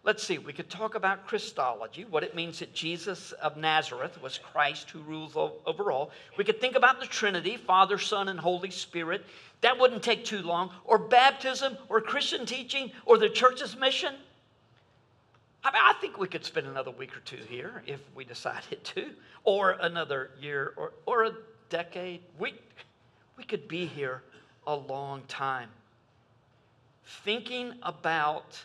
let's 0.04 0.22
see, 0.22 0.38
we 0.38 0.52
could 0.52 0.70
talk 0.70 0.96
about 0.96 1.26
Christology, 1.26 2.04
what 2.04 2.24
it 2.24 2.36
means 2.36 2.60
that 2.60 2.74
Jesus 2.74 3.32
of 3.32 3.56
Nazareth 3.56 4.22
was 4.22 4.38
Christ 4.38 4.90
who 4.90 5.00
rules 5.00 5.34
over 5.36 5.90
all. 5.90 6.12
We 6.38 6.44
could 6.44 6.60
think 6.60 6.76
about 6.76 7.00
the 7.00 7.06
Trinity, 7.06 7.56
Father, 7.56 7.98
Son, 7.98 8.28
and 8.28 8.38
Holy 8.38 8.70
Spirit. 8.70 9.26
That 9.62 9.80
wouldn't 9.80 10.04
take 10.04 10.26
too 10.26 10.42
long. 10.42 10.72
Or 10.84 10.98
baptism, 10.98 11.78
or 11.88 12.02
Christian 12.02 12.46
teaching, 12.46 12.92
or 13.06 13.18
the 13.18 13.30
church's 13.30 13.78
mission. 13.78 14.14
I 15.64 15.72
mean, 15.72 15.82
I 15.82 15.94
think 16.02 16.18
we 16.18 16.28
could 16.28 16.44
spend 16.44 16.68
another 16.68 16.92
week 16.92 17.16
or 17.16 17.22
two 17.22 17.40
here 17.48 17.82
if 17.86 18.02
we 18.14 18.26
decided 18.26 18.84
to, 18.84 19.12
or 19.46 19.78
another 19.80 20.32
year, 20.42 20.74
or, 20.76 20.92
or 21.06 21.24
a 21.24 21.32
decade. 21.70 22.20
We, 22.38 22.56
we 23.38 23.46
could 23.46 23.70
be 23.70 23.86
here 23.86 24.22
a 24.68 24.76
long 24.76 25.24
time. 25.30 25.70
Thinking 27.24 27.74
about 27.84 28.62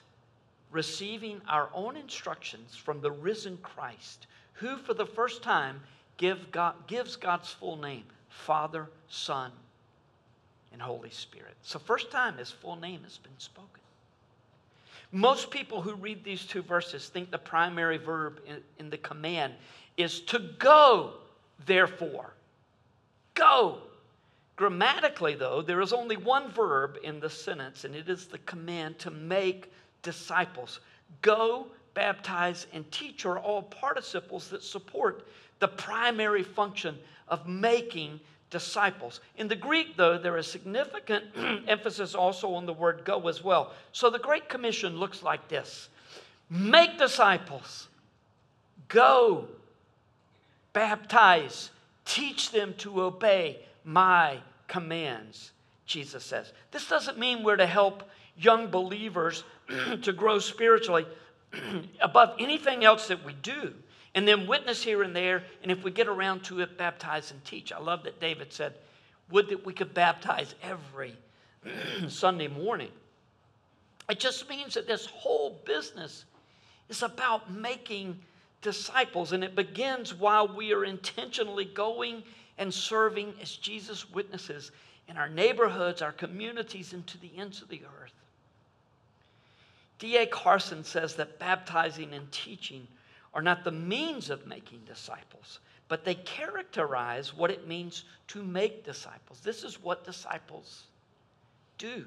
receiving 0.73 1.41
our 1.49 1.69
own 1.73 1.97
instructions 1.97 2.75
from 2.75 3.01
the 3.01 3.11
risen 3.11 3.59
Christ, 3.59 4.27
who 4.55 4.77
for 4.77 4.95
the 4.95 5.07
first 5.07 5.43
time 5.43 5.81
give 6.17 6.51
God, 6.51 6.75
gives 6.87 7.17
God's 7.17 7.51
full 7.51 7.77
name 7.77 8.05
Father, 8.29 8.89
Son, 9.09 9.53
and 10.73 10.83
Holy 10.83 11.11
Spirit. 11.11 11.55
So, 11.63 11.79
first 11.79 12.11
time 12.11 12.39
his 12.39 12.51
full 12.51 12.77
name 12.77 13.03
has 13.05 13.19
been 13.19 13.39
spoken. 13.39 13.69
Most 15.13 15.51
people 15.51 15.83
who 15.83 15.95
read 15.95 16.25
these 16.25 16.47
two 16.47 16.63
verses 16.63 17.09
think 17.09 17.31
the 17.31 17.39
primary 17.39 17.99
verb 17.99 18.41
in, 18.47 18.57
in 18.79 18.89
the 18.89 18.97
command 18.97 19.53
is 19.99 20.21
to 20.23 20.39
go, 20.59 21.15
therefore. 21.67 22.33
Go. 23.35 23.79
Grammatically, 24.57 25.35
though, 25.35 25.63
there 25.63 25.81
is 25.81 25.93
only 25.93 26.17
one 26.17 26.51
verb 26.51 26.99
in 27.03 27.21
the 27.21 27.31
sentence, 27.31 27.85
and 27.85 27.95
it 27.95 28.09
is 28.09 28.27
the 28.27 28.39
command 28.39 28.99
to 29.01 29.11
make 29.11 29.73
disciples. 30.03 30.81
Go, 31.23 31.67
baptize, 31.95 32.67
and 32.73 32.91
teach 32.93 33.25
are 33.25 33.39
all 33.39 33.63
participles 33.63 34.49
that 34.49 34.63
support 34.63 35.27
the 35.59 35.69
primary 35.69 36.43
function 36.43 36.99
of 37.29 37.49
making 37.49 38.21
disciples. 38.51 39.21
In 39.39 39.49
the 39.49 39.57
Greek, 39.57 39.97
though, 39.97 40.19
there 40.19 40.37
is 40.37 40.47
significant 40.47 41.25
emphasis 41.67 42.15
also 42.15 42.53
on 42.55 42.67
the 42.67 42.73
word 42.73 43.03
go 43.05 43.27
as 43.29 43.43
well. 43.43 43.73
So 43.93 44.11
the 44.11 44.19
Great 44.19 44.49
Commission 44.49 44.99
looks 44.99 45.23
like 45.23 45.49
this 45.49 45.89
Make 46.51 46.99
disciples, 46.99 47.89
go, 48.89 49.49
baptize, 50.75 51.71
teach 52.05 52.51
them 52.51 52.75
to 52.79 53.03
obey 53.03 53.61
my 53.85 54.39
commands, 54.69 55.53
Jesus 55.87 56.25
says. 56.25 56.53
This 56.71 56.89
doesn't 56.89 57.19
mean 57.19 57.43
we're 57.43 57.57
to 57.57 57.67
help 57.67 58.03
young 58.37 58.69
believers 58.69 59.45
to 60.03 60.13
grow 60.13 60.39
spiritually 60.39 61.07
above 62.01 62.35
anything 62.39 62.85
else 62.85 63.09
that 63.09 63.25
we 63.25 63.35
do. 63.35 63.75
And 64.15 64.29
then 64.29 64.47
witness 64.47 64.83
here 64.83 65.03
and 65.03 65.17
there, 65.17 65.43
and 65.63 65.73
if 65.73 65.83
we 65.83 65.91
get 65.91 66.07
around 66.07 66.45
to 66.45 66.61
it, 66.61 66.77
baptize 66.77 67.31
and 67.31 67.43
teach. 67.45 67.73
I 67.73 67.79
love 67.79 68.05
that 68.05 68.21
David 68.21 68.53
said, 68.53 68.75
Would 69.31 69.49
that 69.49 69.65
we 69.65 69.73
could 69.73 69.95
baptize 69.95 70.55
every 70.63 71.17
Sunday 72.09 72.49
morning. 72.49 72.91
It 74.09 74.19
just 74.21 74.49
means 74.49 74.75
that 74.75 74.87
this 74.87 75.07
whole 75.07 75.61
business 75.65 76.25
is 76.89 77.03
about 77.03 77.51
making 77.51 78.19
disciples, 78.61 79.33
and 79.33 79.43
it 79.43 79.55
begins 79.55 80.15
while 80.15 80.47
we 80.47 80.73
are 80.73 80.85
intentionally 80.85 81.65
going 81.65 82.23
and 82.63 82.73
serving 82.73 83.35
as 83.43 83.57
Jesus 83.57 84.09
witnesses 84.11 84.71
in 85.09 85.17
our 85.17 85.29
neighborhoods, 85.29 86.01
our 86.01 86.13
communities, 86.13 86.93
and 86.93 87.05
to 87.09 87.19
the 87.19 87.31
ends 87.37 87.61
of 87.61 87.69
the 87.69 87.83
earth. 88.01 88.15
D.A. 89.99 90.27
Carson 90.27 90.85
says 90.85 91.17
that 91.17 91.41
baptizing 91.41 92.15
and 92.15 92.31
teaching 92.31 92.87
are 93.35 93.43
not 93.43 93.65
the 93.65 93.73
means 93.73 94.31
of 94.31 94.47
making 94.47 94.81
disciples, 94.87 95.59
but 95.89 96.05
they 96.05 96.15
characterize 96.15 97.35
what 97.35 97.51
it 97.51 97.67
means 97.67 98.05
to 98.29 98.45
make 98.45 98.85
disciples. 98.85 99.41
This 99.41 99.65
is 99.65 99.83
what 99.83 100.05
disciples 100.05 100.85
do. 101.79 102.05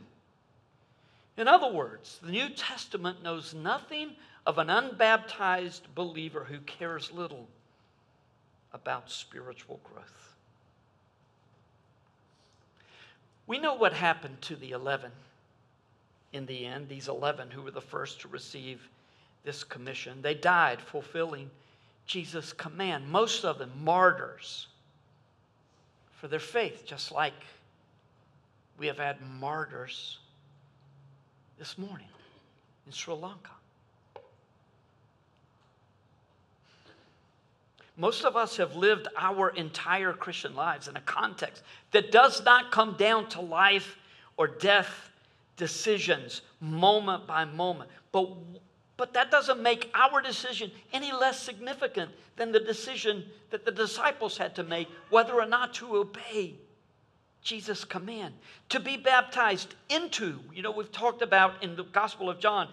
In 1.35 1.49
other 1.49 1.71
words, 1.71 2.19
the 2.23 2.31
New 2.31 2.49
Testament 2.49 3.21
knows 3.21 3.53
nothing 3.53 4.11
of 4.45 4.57
an 4.57 4.69
unbaptized 4.69 5.93
believer 5.95 6.45
who 6.45 6.59
cares 6.59 7.11
little 7.11 7.47
about 8.71 9.11
spiritual 9.11 9.81
growth. 9.83 10.24
We 13.47 13.59
know 13.59 13.75
what 13.75 13.93
happened 13.93 14.41
to 14.43 14.55
the 14.55 14.71
11 14.71 15.11
in 16.33 16.45
the 16.45 16.65
end, 16.65 16.89
these 16.89 17.07
11 17.07 17.51
who 17.51 17.61
were 17.61 17.71
the 17.71 17.81
first 17.81 18.21
to 18.21 18.27
receive 18.27 18.89
this 19.43 19.63
commission. 19.63 20.21
They 20.21 20.33
died 20.33 20.81
fulfilling 20.81 21.49
Jesus' 22.05 22.53
command, 22.53 23.09
most 23.09 23.45
of 23.45 23.57
them 23.57 23.71
martyrs 23.81 24.67
for 26.17 26.27
their 26.27 26.39
faith, 26.39 26.83
just 26.85 27.11
like 27.11 27.33
we 28.77 28.87
have 28.87 28.97
had 28.97 29.21
martyrs 29.21 30.19
this 31.57 31.77
morning 31.77 32.07
in 32.85 32.91
Sri 32.91 33.13
Lanka. 33.13 33.54
Most 37.97 38.25
of 38.25 38.35
us 38.35 38.57
have 38.57 38.75
lived 38.75 39.07
our 39.17 39.49
entire 39.49 40.11
Christian 40.13 40.53
lives 40.55 40.87
in 40.87 40.97
a 40.97 41.01
context 41.01 41.63
that 41.91 42.11
does 42.11 42.43
not 42.43 42.71
come 42.71 42.95
down 42.97 43.29
to 43.29 43.41
life 43.41 43.97
or 44.37 44.47
death 44.47 45.11
decisions 45.55 46.41
moment 46.59 47.25
by 47.25 47.45
moment. 47.45 47.89
But, 48.11 48.29
but 48.97 49.13
that 49.13 49.31
doesn't 49.31 49.61
make 49.61 49.89
our 49.93 50.21
decision 50.21 50.71
any 50.91 51.13
less 51.13 51.41
significant 51.41 52.11
than 52.35 52.51
the 52.51 52.59
decision 52.59 53.23
that 53.49 53.63
the 53.63 53.71
disciples 53.71 54.37
had 54.37 54.55
to 54.55 54.63
make 54.63 54.89
whether 55.09 55.33
or 55.33 55.45
not 55.45 55.73
to 55.75 55.95
obey 55.95 56.55
Jesus' 57.41 57.85
command. 57.85 58.33
To 58.69 58.79
be 58.81 58.97
baptized 58.97 59.75
into, 59.87 60.39
you 60.53 60.61
know, 60.61 60.71
we've 60.71 60.91
talked 60.91 61.21
about 61.21 61.63
in 61.63 61.77
the 61.77 61.83
Gospel 61.83 62.29
of 62.29 62.39
John, 62.39 62.67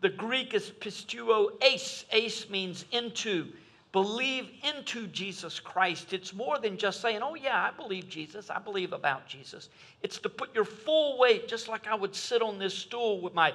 the 0.00 0.10
Greek 0.10 0.54
is 0.54 0.70
pisteuo 0.70 1.50
eis. 1.60 2.04
Eis 2.12 2.48
means 2.48 2.84
into 2.92 3.48
believe 3.92 4.50
into 4.62 5.06
Jesus 5.08 5.58
Christ. 5.58 6.12
It's 6.12 6.32
more 6.32 6.58
than 6.58 6.76
just 6.76 7.00
saying, 7.00 7.20
oh, 7.22 7.34
yeah, 7.34 7.70
I 7.70 7.76
believe 7.76 8.08
Jesus. 8.08 8.48
I 8.50 8.58
believe 8.58 8.92
about 8.92 9.26
Jesus. 9.26 9.68
It's 10.02 10.18
to 10.18 10.28
put 10.28 10.54
your 10.54 10.64
full 10.64 11.18
weight, 11.18 11.48
just 11.48 11.66
like 11.66 11.88
I 11.88 11.94
would 11.94 12.14
sit 12.14 12.40
on 12.40 12.58
this 12.58 12.74
stool 12.74 13.20
with 13.20 13.34
my 13.34 13.52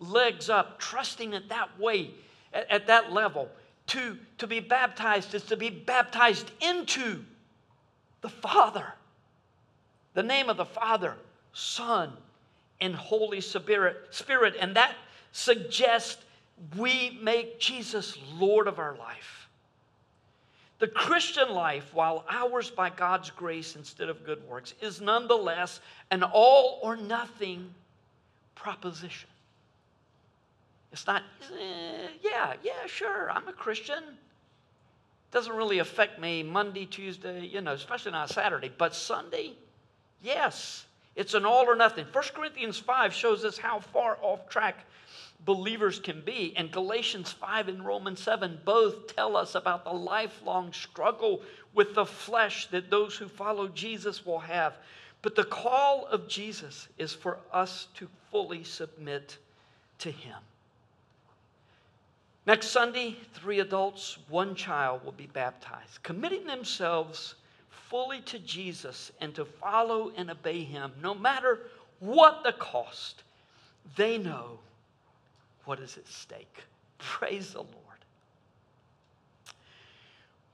legs 0.00 0.50
up, 0.50 0.80
trusting 0.80 1.34
it 1.34 1.48
that 1.48 1.78
way, 1.78 2.10
at, 2.52 2.70
at 2.70 2.86
that 2.88 3.12
level. 3.12 3.48
To, 3.88 4.18
to 4.38 4.46
be 4.48 4.58
baptized 4.58 5.34
is 5.34 5.44
to 5.44 5.56
be 5.56 5.70
baptized 5.70 6.50
into 6.60 7.22
the 8.22 8.28
Father. 8.28 8.92
The 10.14 10.24
name 10.24 10.50
of 10.50 10.56
the 10.56 10.64
Father, 10.64 11.14
Son, 11.52 12.12
and 12.80 12.94
Holy 12.94 13.40
Spirit. 13.40 14.08
Spirit. 14.10 14.54
And 14.58 14.74
that 14.74 14.94
suggests 15.30 16.24
we 16.76 17.18
make 17.22 17.60
Jesus 17.60 18.18
Lord 18.34 18.66
of 18.66 18.80
our 18.80 18.96
life. 18.96 19.45
The 20.78 20.88
Christian 20.88 21.50
life, 21.50 21.94
while 21.94 22.24
ours 22.28 22.70
by 22.70 22.90
God's 22.90 23.30
grace 23.30 23.76
instead 23.76 24.10
of 24.10 24.24
good 24.24 24.46
works, 24.46 24.74
is 24.82 25.00
nonetheless 25.00 25.80
an 26.10 26.22
all 26.22 26.80
or 26.82 26.96
nothing 26.96 27.72
proposition. 28.54 29.30
It's 30.92 31.06
not, 31.06 31.22
eh, 31.52 32.08
yeah, 32.22 32.54
yeah, 32.62 32.86
sure, 32.86 33.30
I'm 33.30 33.48
a 33.48 33.52
Christian. 33.52 34.02
Doesn't 35.30 35.54
really 35.54 35.78
affect 35.78 36.20
me 36.20 36.42
Monday, 36.42 36.86
Tuesday, 36.86 37.46
you 37.46 37.60
know, 37.60 37.72
especially 37.72 38.12
not 38.12 38.30
Saturday. 38.30 38.70
But 38.76 38.94
Sunday, 38.94 39.52
yes, 40.22 40.86
it's 41.14 41.34
an 41.34 41.44
all 41.44 41.64
or 41.64 41.74
nothing. 41.74 42.06
1 42.12 42.24
Corinthians 42.34 42.78
5 42.78 43.12
shows 43.12 43.44
us 43.44 43.58
how 43.58 43.80
far 43.80 44.18
off 44.20 44.48
track 44.48 44.84
believers 45.44 45.98
can 45.98 46.20
be. 46.22 46.54
And 46.56 46.70
Galatians 46.70 47.32
5 47.32 47.68
and 47.68 47.84
Romans 47.84 48.20
7 48.20 48.60
both 48.64 49.14
tell 49.14 49.36
us 49.36 49.54
about 49.54 49.84
the 49.84 49.92
lifelong 49.92 50.72
struggle 50.72 51.42
with 51.74 51.94
the 51.94 52.06
flesh 52.06 52.66
that 52.68 52.90
those 52.90 53.16
who 53.16 53.28
follow 53.28 53.68
Jesus 53.68 54.24
will 54.24 54.40
have. 54.40 54.76
But 55.22 55.34
the 55.34 55.44
call 55.44 56.06
of 56.06 56.28
Jesus 56.28 56.88
is 56.98 57.12
for 57.12 57.38
us 57.52 57.88
to 57.94 58.08
fully 58.30 58.64
submit 58.64 59.38
to 59.98 60.10
Him. 60.10 60.36
Next 62.46 62.68
Sunday, 62.68 63.16
three 63.34 63.58
adults, 63.58 64.18
one 64.28 64.54
child 64.54 65.04
will 65.04 65.12
be 65.12 65.26
baptized, 65.26 66.02
committing 66.04 66.46
themselves 66.46 67.34
fully 67.70 68.20
to 68.20 68.38
Jesus 68.38 69.10
and 69.20 69.34
to 69.34 69.44
follow 69.44 70.12
and 70.16 70.30
obey 70.30 70.62
Him, 70.62 70.92
no 71.02 71.12
matter 71.12 71.60
what 71.98 72.44
the 72.44 72.52
cost. 72.52 73.22
They 73.96 74.18
know 74.18 74.58
what 75.66 75.80
is 75.80 75.96
at 75.96 76.08
stake. 76.08 76.64
Praise 76.98 77.52
the 77.52 77.58
Lord. 77.58 77.72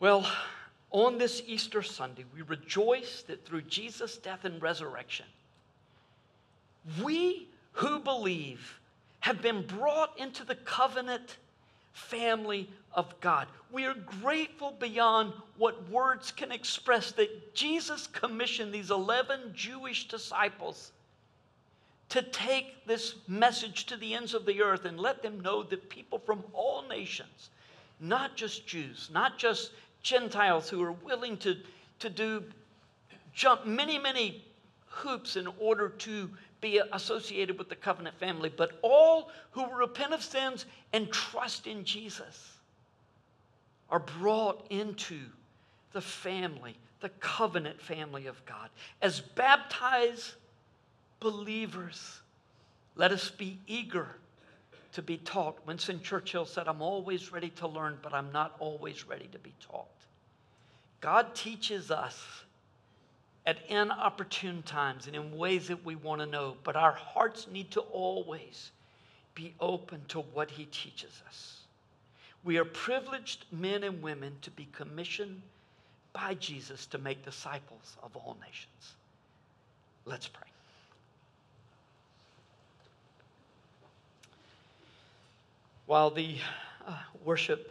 Well, 0.01 0.29
on 0.91 1.17
this 1.17 1.43
Easter 1.47 1.83
Sunday, 1.83 2.25
we 2.35 2.43
rejoice 2.43 3.23
that 3.29 3.47
through 3.47 3.63
Jesus' 3.63 4.17
death 4.17 4.45
and 4.45 4.61
resurrection, 4.61 5.27
we 7.03 7.49
who 7.73 8.01
believe 8.01 8.81
have 9.21 9.41
been 9.41 9.65
brought 9.65 10.19
into 10.19 10.45
the 10.45 10.57
covenant 10.57 11.37
family 11.93 12.69
of 12.95 13.19
God. 13.21 13.47
We 13.71 13.85
are 13.85 13.95
grateful 13.95 14.75
beyond 14.79 15.33
what 15.57 15.89
words 15.89 16.33
can 16.33 16.51
express 16.51 17.13
that 17.13 17.55
Jesus 17.55 18.09
commissioned 18.09 18.73
these 18.73 18.91
11 18.91 19.53
Jewish 19.55 20.09
disciples 20.09 20.93
to 22.13 22.21
take 22.21 22.87
this 22.87 23.15
message 23.27 23.87
to 23.87 23.97
the 23.97 24.13
ends 24.13 24.35
of 24.35 24.45
the 24.45 24.61
earth 24.61 24.85
and 24.85 25.01
let 25.01 25.23
them 25.23 25.41
know 25.41 25.63
that 25.63 25.89
people 25.89 26.19
from 26.19 26.45
all 26.53 26.87
nations, 26.87 27.49
not 28.01 28.37
just 28.37 28.67
Jews, 28.67 29.09
not 29.11 29.39
just 29.39 29.71
Gentiles 30.03 30.69
who 30.69 30.83
are 30.83 30.93
willing 30.93 31.39
to, 31.39 31.57
to 32.01 32.11
do 32.11 32.45
jump 33.33 33.65
many, 33.65 33.99
many 33.99 34.45
hoops 34.89 35.37
in 35.37 35.49
order 35.59 35.89
to 35.89 36.29
be 36.61 36.83
associated 36.93 37.57
with 37.57 37.71
the 37.71 37.77
covenant 37.77 38.19
family, 38.19 38.53
but 38.55 38.79
all 38.83 39.31
who 39.53 39.67
repent 39.75 40.13
of 40.13 40.23
sins 40.23 40.67
and 40.93 41.11
trust 41.11 41.67
in 41.67 41.83
Jesus 41.83 42.59
are 43.89 44.01
brought 44.01 44.67
into 44.69 45.19
the 45.95 46.03
family, 46.03 46.77
the 47.01 47.09
covenant 47.21 47.81
family 47.81 48.27
of 48.27 48.45
God. 48.45 48.69
As 49.01 49.19
baptized 49.19 50.35
believers, 51.23 52.21
let 52.97 53.13
us 53.13 53.31
be 53.31 53.59
eager 53.67 54.09
to 54.93 55.03
be 55.03 55.17
taught. 55.19 55.57
Winston 55.67 56.03
Churchill 56.03 56.45
said, 56.45 56.67
I'm 56.67 56.83
always 56.83 57.33
ready 57.33 57.49
to 57.51 57.69
learn, 57.69 57.99
but 58.03 58.13
I'm 58.13 58.33
not 58.33 58.57
always 58.59 59.07
ready 59.07 59.29
to 59.33 59.39
be 59.39 59.55
taught. 59.61 59.87
God 61.01 61.35
teaches 61.35 61.91
us 61.91 62.21
at 63.47 63.59
inopportune 63.69 64.63
times 64.63 65.07
and 65.07 65.17
in 65.17 65.37
ways 65.37 65.69
that 65.69 65.85
we 65.85 65.95
want 65.95 66.21
to 66.21 66.27
know, 66.27 66.57
but 66.65 66.77
our 66.77 66.93
hearts 66.93 67.47
need 67.51 67.71
to 67.71 67.81
always 67.81 68.73
be 69.35 69.55
open 69.61 70.03
to 70.09 70.21
what 70.21 70.51
He 70.51 70.67
teaches 70.67 71.23
us. 71.27 71.61
We 72.45 72.59
are 72.59 72.65
privileged 72.65 73.47
men 73.53 73.85
and 73.85 74.03
women 74.03 74.37
to 74.43 74.51
be 74.51 74.69
commissioned 74.73 75.41
by 76.13 76.35
Jesus 76.35 76.87
to 76.87 76.99
make 76.99 77.25
disciples 77.25 77.97
of 78.03 78.15
all 78.17 78.37
nations. 78.45 78.95
Let's 80.05 80.29
pray. 80.29 80.52
While 85.93 86.09
the 86.09 86.37
uh, 86.89 86.97
worship 87.23 87.71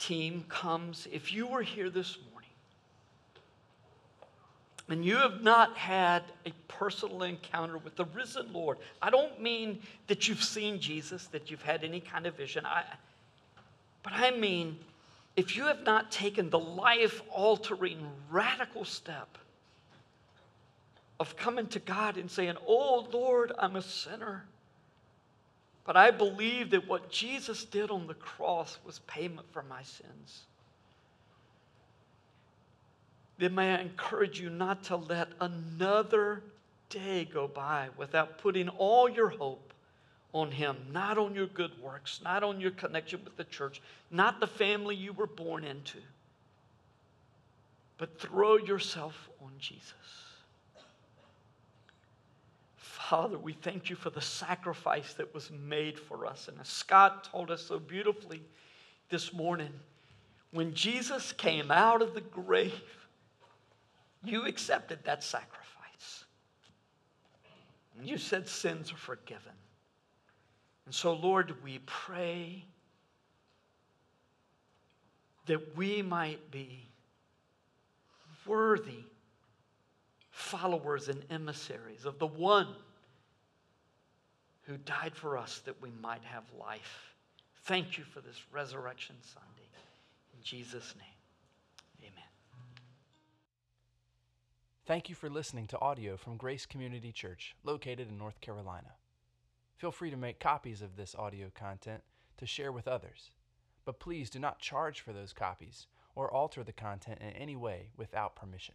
team 0.00 0.44
comes, 0.48 1.06
if 1.12 1.32
you 1.32 1.46
were 1.46 1.62
here 1.62 1.88
this 1.88 2.18
morning, 2.32 2.50
and 4.88 5.04
you 5.04 5.14
have 5.18 5.40
not 5.40 5.76
had 5.76 6.24
a 6.44 6.50
personal 6.66 7.22
encounter 7.22 7.78
with 7.78 7.94
the 7.94 8.06
risen 8.06 8.52
Lord, 8.52 8.78
I 9.00 9.10
don't 9.10 9.40
mean 9.40 9.82
that 10.08 10.26
you've 10.26 10.42
seen 10.42 10.80
Jesus, 10.80 11.28
that 11.28 11.48
you've 11.48 11.62
had 11.62 11.84
any 11.84 12.00
kind 12.00 12.26
of 12.26 12.34
vision, 12.34 12.66
I, 12.66 12.82
but 14.02 14.12
I 14.12 14.32
mean 14.32 14.76
if 15.36 15.56
you 15.56 15.66
have 15.66 15.84
not 15.84 16.10
taken 16.10 16.50
the 16.50 16.58
life 16.58 17.22
altering, 17.30 18.04
radical 18.32 18.84
step 18.84 19.38
of 21.20 21.36
coming 21.36 21.68
to 21.68 21.78
God 21.78 22.16
and 22.16 22.28
saying, 22.28 22.56
Oh 22.66 23.06
Lord, 23.12 23.52
I'm 23.60 23.76
a 23.76 23.82
sinner. 23.82 24.42
But 25.84 25.96
I 25.96 26.10
believe 26.10 26.70
that 26.70 26.88
what 26.88 27.10
Jesus 27.10 27.64
did 27.64 27.90
on 27.90 28.06
the 28.06 28.14
cross 28.14 28.78
was 28.84 29.00
payment 29.00 29.46
for 29.52 29.62
my 29.62 29.82
sins 29.82 30.44
then 33.38 33.54
may 33.54 33.74
I 33.74 33.80
encourage 33.80 34.40
you 34.40 34.50
not 34.50 34.84
to 34.84 34.96
let 34.96 35.28
another 35.40 36.42
day 36.88 37.24
go 37.24 37.48
by 37.48 37.88
without 37.96 38.38
putting 38.38 38.68
all 38.68 39.08
your 39.08 39.28
hope 39.28 39.72
on 40.32 40.50
Him, 40.52 40.76
not 40.92 41.18
on 41.18 41.34
your 41.34 41.46
good 41.46 41.80
works, 41.80 42.20
not 42.22 42.42
on 42.42 42.60
your 42.60 42.70
connection 42.72 43.20
with 43.24 43.36
the 43.36 43.44
church, 43.44 43.80
not 44.10 44.40
the 44.40 44.46
family 44.46 44.94
you 44.94 45.12
were 45.12 45.26
born 45.26 45.64
into, 45.64 45.98
but 47.98 48.20
throw 48.20 48.56
yourself 48.56 49.28
on 49.42 49.52
Jesus. 49.58 49.92
Father, 52.94 53.36
we 53.36 53.54
thank 53.54 53.90
you 53.90 53.96
for 53.96 54.10
the 54.10 54.20
sacrifice 54.20 55.14
that 55.14 55.34
was 55.34 55.50
made 55.50 55.98
for 55.98 56.26
us. 56.26 56.46
And 56.46 56.60
as 56.60 56.68
Scott 56.68 57.24
told 57.24 57.50
us 57.50 57.60
so 57.60 57.80
beautifully 57.80 58.40
this 59.10 59.32
morning, 59.32 59.72
when 60.52 60.72
Jesus 60.74 61.32
came 61.32 61.72
out 61.72 62.02
of 62.02 62.14
the 62.14 62.20
grave, 62.20 62.80
you 64.22 64.46
accepted 64.46 65.00
that 65.04 65.24
sacrifice. 65.24 66.24
And 67.98 68.08
You 68.08 68.16
said 68.16 68.48
sins 68.48 68.92
are 68.92 68.96
forgiven. 68.96 69.52
And 70.86 70.94
so, 70.94 71.14
Lord, 71.14 71.52
we 71.64 71.80
pray 71.86 72.64
that 75.46 75.76
we 75.76 76.00
might 76.00 76.52
be 76.52 76.86
worthy 78.46 79.04
followers 80.34 81.08
and 81.08 81.24
emissaries 81.30 82.04
of 82.04 82.18
the 82.18 82.26
one 82.26 82.66
who 84.62 84.76
died 84.78 85.14
for 85.14 85.38
us 85.38 85.62
that 85.64 85.80
we 85.80 85.90
might 86.02 86.24
have 86.24 86.42
life. 86.58 87.14
Thank 87.62 87.96
you 87.96 88.02
for 88.02 88.20
this 88.20 88.42
Resurrection 88.52 89.14
Sunday. 89.22 89.68
In 90.36 90.42
Jesus' 90.42 90.92
name. 90.98 92.08
Amen. 92.10 92.24
Thank 94.86 95.08
you 95.08 95.14
for 95.14 95.30
listening 95.30 95.68
to 95.68 95.78
audio 95.78 96.16
from 96.16 96.36
Grace 96.36 96.66
Community 96.66 97.12
Church, 97.12 97.54
located 97.62 98.08
in 98.08 98.18
North 98.18 98.40
Carolina. 98.40 98.90
Feel 99.76 99.92
free 99.92 100.10
to 100.10 100.16
make 100.16 100.40
copies 100.40 100.82
of 100.82 100.96
this 100.96 101.14
audio 101.14 101.52
content 101.54 102.02
to 102.38 102.46
share 102.46 102.72
with 102.72 102.88
others, 102.88 103.30
but 103.84 104.00
please 104.00 104.30
do 104.30 104.40
not 104.40 104.58
charge 104.58 105.00
for 105.00 105.12
those 105.12 105.32
copies 105.32 105.86
or 106.16 106.28
alter 106.28 106.64
the 106.64 106.72
content 106.72 107.20
in 107.20 107.30
any 107.30 107.54
way 107.54 107.90
without 107.96 108.34
permission. 108.34 108.74